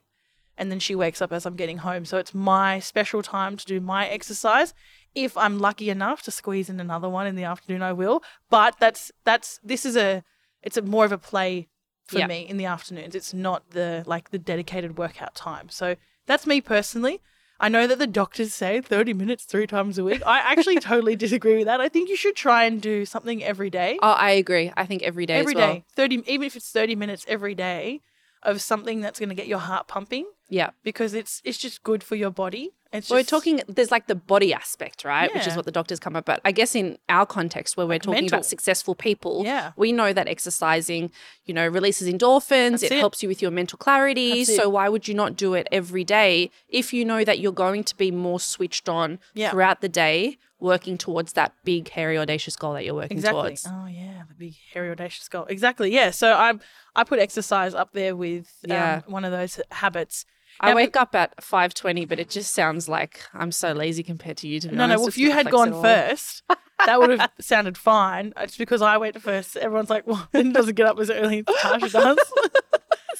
And 0.57 0.69
then 0.71 0.79
she 0.79 0.95
wakes 0.95 1.21
up 1.21 1.31
as 1.31 1.45
I'm 1.45 1.55
getting 1.55 1.79
home. 1.79 2.05
So 2.05 2.17
it's 2.17 2.33
my 2.33 2.79
special 2.79 3.21
time 3.23 3.57
to 3.57 3.65
do 3.65 3.79
my 3.81 4.07
exercise. 4.07 4.73
If 5.15 5.35
I'm 5.37 5.59
lucky 5.59 5.89
enough 5.89 6.21
to 6.23 6.31
squeeze 6.31 6.69
in 6.69 6.79
another 6.79 7.09
one 7.09 7.25
in 7.27 7.35
the 7.35 7.43
afternoon, 7.43 7.81
I 7.81 7.93
will. 7.93 8.21
But 8.49 8.75
that's, 8.79 9.11
that's, 9.23 9.59
this 9.63 9.85
is 9.85 9.95
a, 9.97 10.23
it's 10.61 10.77
a 10.77 10.81
more 10.81 11.05
of 11.05 11.11
a 11.11 11.17
play 11.17 11.67
for 12.05 12.19
Yeah. 12.19 12.27
me 12.27 12.41
in 12.47 12.57
the 12.57 12.65
afternoons. 12.65 13.15
It's 13.15 13.33
not 13.33 13.71
the, 13.71 14.03
like 14.05 14.29
the 14.29 14.37
dedicated 14.39 14.97
workout 14.97 15.33
time. 15.35 15.69
So 15.69 15.95
that's 16.27 16.45
me 16.45 16.61
personally. 16.61 17.21
I 17.59 17.69
know 17.69 17.85
that 17.85 17.99
the 17.99 18.07
doctors 18.07 18.53
say 18.55 18.81
30 18.81 19.13
minutes 19.13 19.45
three 19.45 19.67
times 19.67 19.97
a 19.99 20.03
week. 20.03 20.21
I 20.25 20.39
actually 20.39 20.79
totally 20.79 21.15
disagree 21.15 21.57
with 21.57 21.65
that. 21.65 21.79
I 21.79 21.89
think 21.89 22.09
you 22.09 22.15
should 22.15 22.35
try 22.35 22.65
and 22.65 22.81
do 22.81 23.05
something 23.05 23.43
every 23.43 23.69
day. 23.69 23.99
Oh, 24.01 24.11
I 24.11 24.31
agree. 24.31 24.71
I 24.75 24.85
think 24.87 25.03
every 25.03 25.25
day 25.27 25.35
Every 25.35 25.53
as 25.53 25.57
well. 25.57 25.83
30 25.95 26.23
even 26.27 26.47
if 26.47 26.55
it's 26.55 26.71
30 26.71 26.95
minutes 26.95 27.23
every 27.27 27.53
day 27.53 28.01
of 28.43 28.61
something 28.61 29.01
that's 29.01 29.19
going 29.19 29.29
to 29.29 29.35
get 29.35 29.47
your 29.47 29.59
heart 29.59 29.87
pumping 29.87 30.25
Yeah. 30.49 30.71
because 30.83 31.13
it's 31.13 31.41
it's 31.43 31.57
just 31.57 31.83
good 31.83 32.03
for 32.03 32.15
your 32.15 32.31
body. 32.31 32.71
It's 32.93 33.09
We're 33.09 33.23
talking, 33.23 33.61
there's 33.69 33.89
like 33.89 34.07
the 34.07 34.15
body 34.15 34.53
aspect, 34.53 35.05
right? 35.05 35.29
Yeah. 35.31 35.37
Which 35.37 35.47
is 35.47 35.55
what 35.55 35.63
the 35.63 35.71
doctors 35.71 35.97
come 35.97 36.13
up. 36.17 36.25
But 36.25 36.41
I 36.43 36.51
guess 36.51 36.75
in 36.75 36.97
our 37.07 37.25
context, 37.25 37.77
where 37.77 37.87
we're 37.87 37.99
talking 37.99 38.15
mental. 38.25 38.39
about 38.39 38.45
successful 38.45 38.95
people, 38.95 39.43
Yeah. 39.45 39.71
we 39.77 39.93
know 39.93 40.11
that 40.11 40.27
exercising, 40.27 41.09
you 41.45 41.53
know, 41.53 41.65
releases 41.67 42.09
endorphins, 42.13 42.83
it, 42.83 42.91
it. 42.91 42.99
helps 42.99 43.23
you 43.23 43.29
with 43.29 43.41
your 43.41 43.49
mental 43.51 43.77
clarity. 43.77 44.39
That's 44.39 44.49
it. 44.49 44.55
So 44.57 44.67
why 44.67 44.89
would 44.89 45.07
you 45.07 45.13
not 45.13 45.37
do 45.37 45.53
it 45.53 45.67
every 45.71 46.03
day 46.03 46.51
if 46.67 46.91
you 46.91 47.05
know 47.05 47.23
that 47.23 47.39
you're 47.39 47.53
going 47.53 47.85
to 47.85 47.95
be 47.95 48.11
more 48.11 48.41
switched 48.41 48.89
on 48.89 49.19
Yeah. 49.33 49.51
throughout 49.51 49.79
the 49.79 49.87
day, 49.89 50.37
working 50.61 50.97
towards 50.97 51.33
that 51.33 51.53
big, 51.65 51.89
hairy, 51.89 52.17
audacious 52.17 52.55
goal 52.55 52.73
that 52.73 52.85
you're 52.85 52.93
working 52.95 53.17
Exactly. 53.17 53.41
towards? 53.41 53.65
Oh 53.67 53.87
yeah, 53.87 54.23
the 54.27 54.33
big 54.35 54.55
hairy 54.73 54.91
audacious 54.91 55.27
goal. 55.27 55.45
Exactly. 55.49 55.91
Yeah. 55.93 56.11
So 56.11 56.33
I 56.33 56.53
I 56.95 57.03
put 57.03 57.19
exercise 57.19 57.73
up 57.73 57.91
there 57.93 58.15
with 58.15 58.47
um, 58.65 58.69
Yeah. 58.69 59.01
one 59.07 59.25
of 59.25 59.31
those 59.31 59.59
habits. 59.71 60.25
I 60.59 60.69
Now, 60.69 60.75
wake 60.75 60.95
up 60.95 61.15
at 61.15 61.35
5.20, 61.37 62.07
but 62.07 62.19
it 62.19 62.29
just 62.29 62.53
sounds 62.53 62.87
like 62.87 63.21
I'm 63.33 63.51
so 63.51 63.71
lazy 63.71 64.03
compared 64.03 64.37
to 64.37 64.47
you, 64.47 64.59
to 64.59 64.67
be 64.69 64.75
No, 64.75 64.85
no. 64.85 64.99
Well, 64.99 65.07
if 65.07 65.17
you 65.17 65.31
had 65.31 65.49
gone 65.49 65.71
first, 65.81 66.43
that 66.85 66.99
would 66.99 67.09
have 67.19 67.31
sounded 67.39 67.77
fine. 67.77 68.33
It's 68.37 68.57
because 68.57 68.81
I 68.81 68.97
went 68.97 69.19
first. 69.21 69.57
Everyone's 69.57 69.89
like, 69.89 70.05
"Well, 70.05 70.27
it 70.33 70.53
doesn't 70.53 70.75
get 70.75 70.85
up 70.85 70.99
as 70.99 71.09
early 71.09 71.39
as 71.39 71.45
Tasha 71.45 71.91
does." 72.03 72.19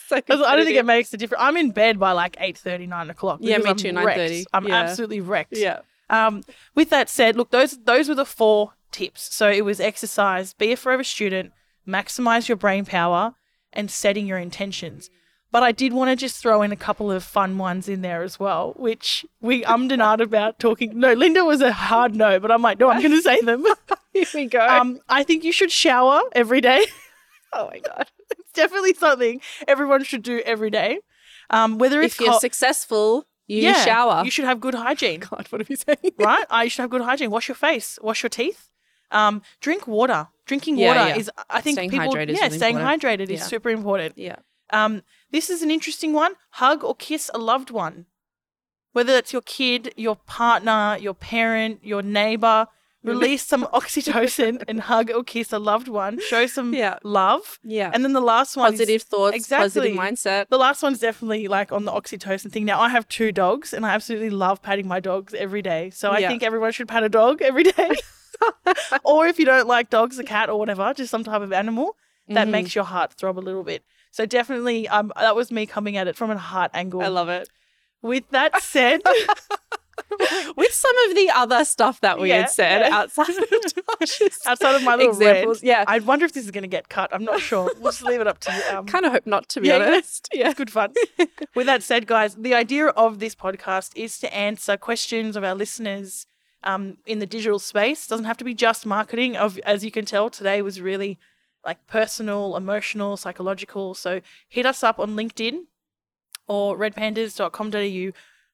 So 0.08 0.22
'Cause 0.22 0.42
I 0.42 0.56
don't 0.58 0.66
think 0.66 0.78
it 0.78 0.86
makes 0.86 1.14
a 1.14 1.18
difference. 1.18 1.42
I'm 1.42 1.56
in 1.58 1.72
bed 1.72 1.98
by 1.98 2.12
like 2.12 2.36
8.30, 2.36 2.88
9 2.90 3.10
o'clock. 3.10 3.40
Yeah, 3.42 3.58
me 3.60 3.70
I'm 3.70 3.78
too, 3.78 3.92
9:30. 3.94 4.46
I'm 4.54 4.68
Yeah. 4.68 4.76
absolutely 4.76 5.22
wrecked. 5.22 5.58
Yeah. 5.58 5.80
Um, 6.12 6.44
with 6.76 6.90
that 6.92 7.10
said, 7.10 7.36
look, 7.36 7.50
those 7.52 7.78
those 7.86 8.08
were 8.10 8.16
the 8.16 8.26
four 8.26 8.74
tips. 8.92 9.34
So 9.34 9.50
it 9.50 9.66
was 9.66 9.80
exercise, 9.80 10.54
be 10.54 10.74
a 10.74 10.78
forever 10.78 11.04
student, 11.04 11.54
maximize 11.88 12.48
your 12.48 12.58
brain 12.58 12.86
power, 12.86 13.34
and 13.74 13.90
setting 13.90 14.28
your 14.28 14.38
intentions. 14.38 15.10
But 15.52 15.64
I 15.64 15.72
did 15.74 15.92
want 15.92 16.10
to 16.10 16.16
just 16.16 16.38
throw 16.38 16.62
in 16.62 16.72
a 16.72 16.78
couple 16.78 17.12
of 17.12 17.24
fun 17.24 17.58
ones 17.58 17.90
in 17.90 18.02
there 18.02 18.24
as 18.24 18.40
well, 18.40 18.74
which 18.78 19.26
we 19.42 19.64
ummed 19.66 19.92
and 19.92 20.02
ahed 20.02 20.22
about 20.22 20.60
talking. 20.60 20.98
No, 20.98 21.12
Linda 21.14 21.44
was 21.44 21.62
a 21.62 21.74
hard 21.74 22.16
no, 22.16 22.40
but 22.40 22.52
I'm 22.52 22.62
like, 22.62 22.80
no, 22.80 22.90
I'm 22.90 23.02
going 23.02 23.12
to 23.12 23.22
say 23.22 23.42
them. 23.42 23.66
Here 24.14 24.26
we 24.34 24.46
go. 24.46 24.66
um, 24.66 25.00
I 25.10 25.24
think 25.24 25.44
you 25.44 25.52
should 25.52 25.72
shower 25.72 26.22
every 26.34 26.62
day. 26.62 26.86
oh 27.54 27.68
my 27.70 27.80
God. 27.80 28.08
it's 28.32 28.52
definitely 28.54 28.94
something 28.94 29.42
everyone 29.68 30.04
should 30.06 30.24
do 30.24 30.42
every 30.46 30.70
day. 30.70 31.00
Um, 31.50 31.78
whether 31.78 32.02
it's 32.02 32.16
If 32.16 32.22
you're 32.22 32.34
co- 32.34 32.40
successful, 32.40 33.26
you 33.56 33.64
yeah, 33.64 33.84
shower. 33.86 34.24
you 34.26 34.32
should 34.32 34.46
have 34.46 34.60
good 34.60 34.74
hygiene. 34.76 35.20
God, 35.30 35.46
what 35.50 35.62
are 35.62 35.66
we 35.70 35.76
saying? 35.76 36.12
right? 36.20 36.46
I 36.50 36.68
should 36.68 36.82
have 36.82 36.90
good 36.90 37.02
hygiene. 37.02 37.32
Wash 37.32 37.48
your 37.48 37.56
face, 37.56 38.00
wash 38.02 38.24
your 38.24 38.30
teeth. 38.30 38.70
Um, 39.12 39.42
drink 39.60 39.88
water. 39.88 40.28
Drinking 40.46 40.78
Yeah, 40.78 40.88
water 40.88 41.08
yeah. 41.10 41.18
is, 41.18 41.32
I 41.50 41.62
think, 41.62 41.76
Staying 41.76 41.90
people, 41.92 42.14
yeah, 42.14 42.20
really 42.20 42.36
staying 42.58 42.78
important. 42.78 43.02
hydrated 43.04 43.30
is 43.30 43.44
super 43.44 43.70
important. 43.70 44.18
Yeah. 44.18 44.38
Um, 44.72 45.04
this 45.32 45.50
is 45.50 45.62
an 45.62 45.70
interesting 45.72 46.14
one. 46.14 46.34
Hug 46.52 46.84
or 46.84 46.96
kiss 46.96 47.30
a 47.34 47.38
loved 47.38 47.72
one. 47.72 48.06
whether 48.94 49.14
it's 49.16 49.32
your 49.32 49.42
kid, 49.44 49.94
your 49.96 50.16
partner, 50.16 50.98
your 51.00 51.14
parent, 51.14 51.80
your 51.84 52.02
neighbor, 52.02 52.68
release 53.04 53.46
some 53.46 53.64
oxytocin 53.74 54.64
and 54.68 54.82
hug 54.82 55.10
or 55.12 55.24
kiss 55.24 55.52
a 55.52 55.60
loved 55.60 55.88
one. 55.88 56.20
Show 56.28 56.46
some 56.48 56.74
Yeah. 56.74 56.98
love. 57.04 57.60
Yeah. 57.64 57.90
And 57.94 58.04
then 58.04 58.14
the 58.14 58.22
last 58.22 58.56
one 58.56 58.74
is- 58.74 58.80
positive 58.80 59.02
thoughts, 59.04 59.36
Exactly. 59.36 59.66
positive 59.96 59.98
mindset. 59.98 60.50
the 60.50 60.58
last 60.58 60.84
one's 60.84 61.00
definitely 61.00 61.48
like 61.48 61.72
on 61.72 61.86
the 61.86 61.92
oxytocin 61.92 62.52
thing. 62.52 62.66
Now 62.66 62.80
I 62.80 62.90
have 62.90 63.08
two 63.08 63.32
dogs 63.32 63.74
and 63.74 63.86
I 63.86 63.90
absolutely 63.90 64.30
love 64.30 64.62
patting 64.62 64.88
my 64.88 65.00
dogs 65.00 65.34
every 65.34 65.62
day. 65.62 65.90
So 65.90 66.12
I 66.12 66.20
Yeah. 66.20 66.28
think 66.30 66.44
everyone 66.44 66.72
should 66.72 66.88
pat 66.88 67.04
a 67.04 67.10
dog 67.10 67.42
every 67.42 67.64
day. 67.64 67.92
or 69.04 69.28
if 69.28 69.40
you 69.40 69.46
don't 69.46 69.68
like 69.68 69.90
dogs, 69.90 70.18
a 70.20 70.24
cat 70.24 70.50
or 70.50 70.58
whatever, 70.60 70.94
just 70.96 71.12
some 71.12 71.24
type 71.24 71.42
of 71.42 71.52
animal 71.54 71.96
that 72.28 72.48
Mhm. 72.48 72.52
makes 72.52 72.76
your 72.76 72.84
heart 72.86 73.14
throb 73.14 73.38
a 73.38 73.42
little 73.42 73.64
bit. 73.64 73.84
So 74.12 74.26
definitely 74.26 74.88
um 74.88 75.12
that 75.20 75.36
was 75.36 75.52
me 75.52 75.66
coming 75.66 75.98
at 75.98 76.08
it 76.08 76.16
from 76.16 76.30
a 76.32 76.38
heart 76.38 76.72
angle. 76.74 77.02
I 77.02 77.08
love 77.08 77.30
it. 77.30 77.50
With 78.02 78.30
that 78.32 78.62
said, 78.62 79.02
With 80.58 80.74
some 80.74 80.96
of 81.10 81.16
the 81.16 81.30
other 81.34 81.64
stuff 81.66 82.00
that 82.02 82.20
we 82.20 82.30
Yeah, 82.30 82.42
had 82.42 82.50
said 82.50 82.80
yeah. 82.82 82.96
outside 82.98 83.30
of 83.30 83.36
Tasha's 84.00 84.40
outside 84.46 84.76
of 84.76 84.84
my 84.84 84.96
little 84.96 85.12
examples, 85.14 85.58
rant, 85.64 85.64
yeah, 85.64 85.84
I 85.88 86.00
wonder 86.00 86.26
if 86.26 86.34
this 86.34 86.46
is 86.46 86.52
going 86.52 86.64
to 86.64 86.68
get 86.68 86.90
cut. 86.90 87.10
I'm 87.14 87.24
not 87.24 87.40
sure. 87.40 87.72
We'll 87.80 87.92
just 87.92 88.04
leave 88.04 88.22
it 88.22 88.28
up 88.28 88.40
to 88.40 88.52
you. 88.54 88.78
Um, 88.78 88.86
kind 88.86 89.06
of 89.06 89.12
hope 89.12 89.26
not 89.28 89.48
to 89.50 89.62
be 89.62 89.68
Yeah, 89.70 89.76
honest. 89.78 90.30
Yeah. 90.34 90.50
It's 90.50 90.58
good 90.58 90.72
fun. 90.72 90.94
With 91.56 91.66
that 91.68 91.84
said, 91.84 92.08
guys, 92.08 92.36
the 92.36 92.54
idea 92.54 92.88
of 92.88 93.20
this 93.20 93.36
podcast 93.36 93.92
is 93.96 94.18
to 94.20 94.34
answer 94.36 94.78
questions 94.78 95.36
of 95.36 95.44
our 95.44 95.56
listeners 95.56 96.26
um, 96.64 96.98
in 97.06 97.20
the 97.20 97.26
digital 97.26 97.60
space. 97.60 98.08
doesn't 98.08 98.26
have 98.26 98.38
to 98.38 98.44
be 98.44 98.54
just 98.54 98.86
marketing. 98.86 99.36
Of 99.38 99.58
as 99.60 99.84
you 99.84 99.92
can 99.92 100.06
tell, 100.06 100.30
today 100.30 100.62
was 100.62 100.80
really 100.82 101.18
like 101.66 101.86
personal, 101.88 102.56
emotional, 102.56 103.18
psychological. 103.18 103.94
So 103.94 104.22
hit 104.48 104.66
us 104.66 104.84
up 104.84 105.00
on 105.00 105.16
LinkedIn 105.16 105.62
or 106.48 106.76
redpandas.com.au 106.78 108.12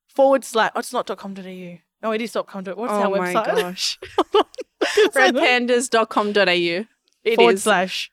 forward 0.08 0.44
slash. 0.44 0.72
Oh, 0.76 0.80
it's 0.80 0.94
not 0.94 1.06
dot 1.06 1.18
.com.au. 1.18 1.80
No, 2.04 2.12
it 2.12 2.22
is 2.22 2.32
dot 2.32 2.48
.com. 2.48 2.64
What's 2.66 2.94
oh 2.94 3.14
our 3.14 3.18
my 3.18 3.34
website? 3.34 3.56
gosh. 3.56 4.00
Redpandas.com.au. 5.14 6.86
It 7.24 7.36
forward 7.36 7.56
is 7.56 7.64
slash. 7.64 8.12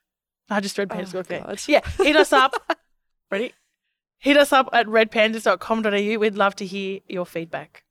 I 0.50 0.60
just 0.60 0.76
read 0.76 0.88
pandas. 0.88 1.14
Oh, 1.14 1.18
okay. 1.52 1.72
Yeah, 1.72 1.80
hit 1.98 2.16
us 2.16 2.32
up. 2.32 2.54
Ready? 3.30 3.52
Hit 4.18 4.36
us 4.36 4.52
up 4.52 4.68
at 4.72 4.86
redpandas.com.au. 4.86 6.18
We'd 6.18 6.34
love 6.34 6.56
to 6.56 6.66
hear 6.66 7.00
your 7.08 7.26
feedback. 7.26 7.84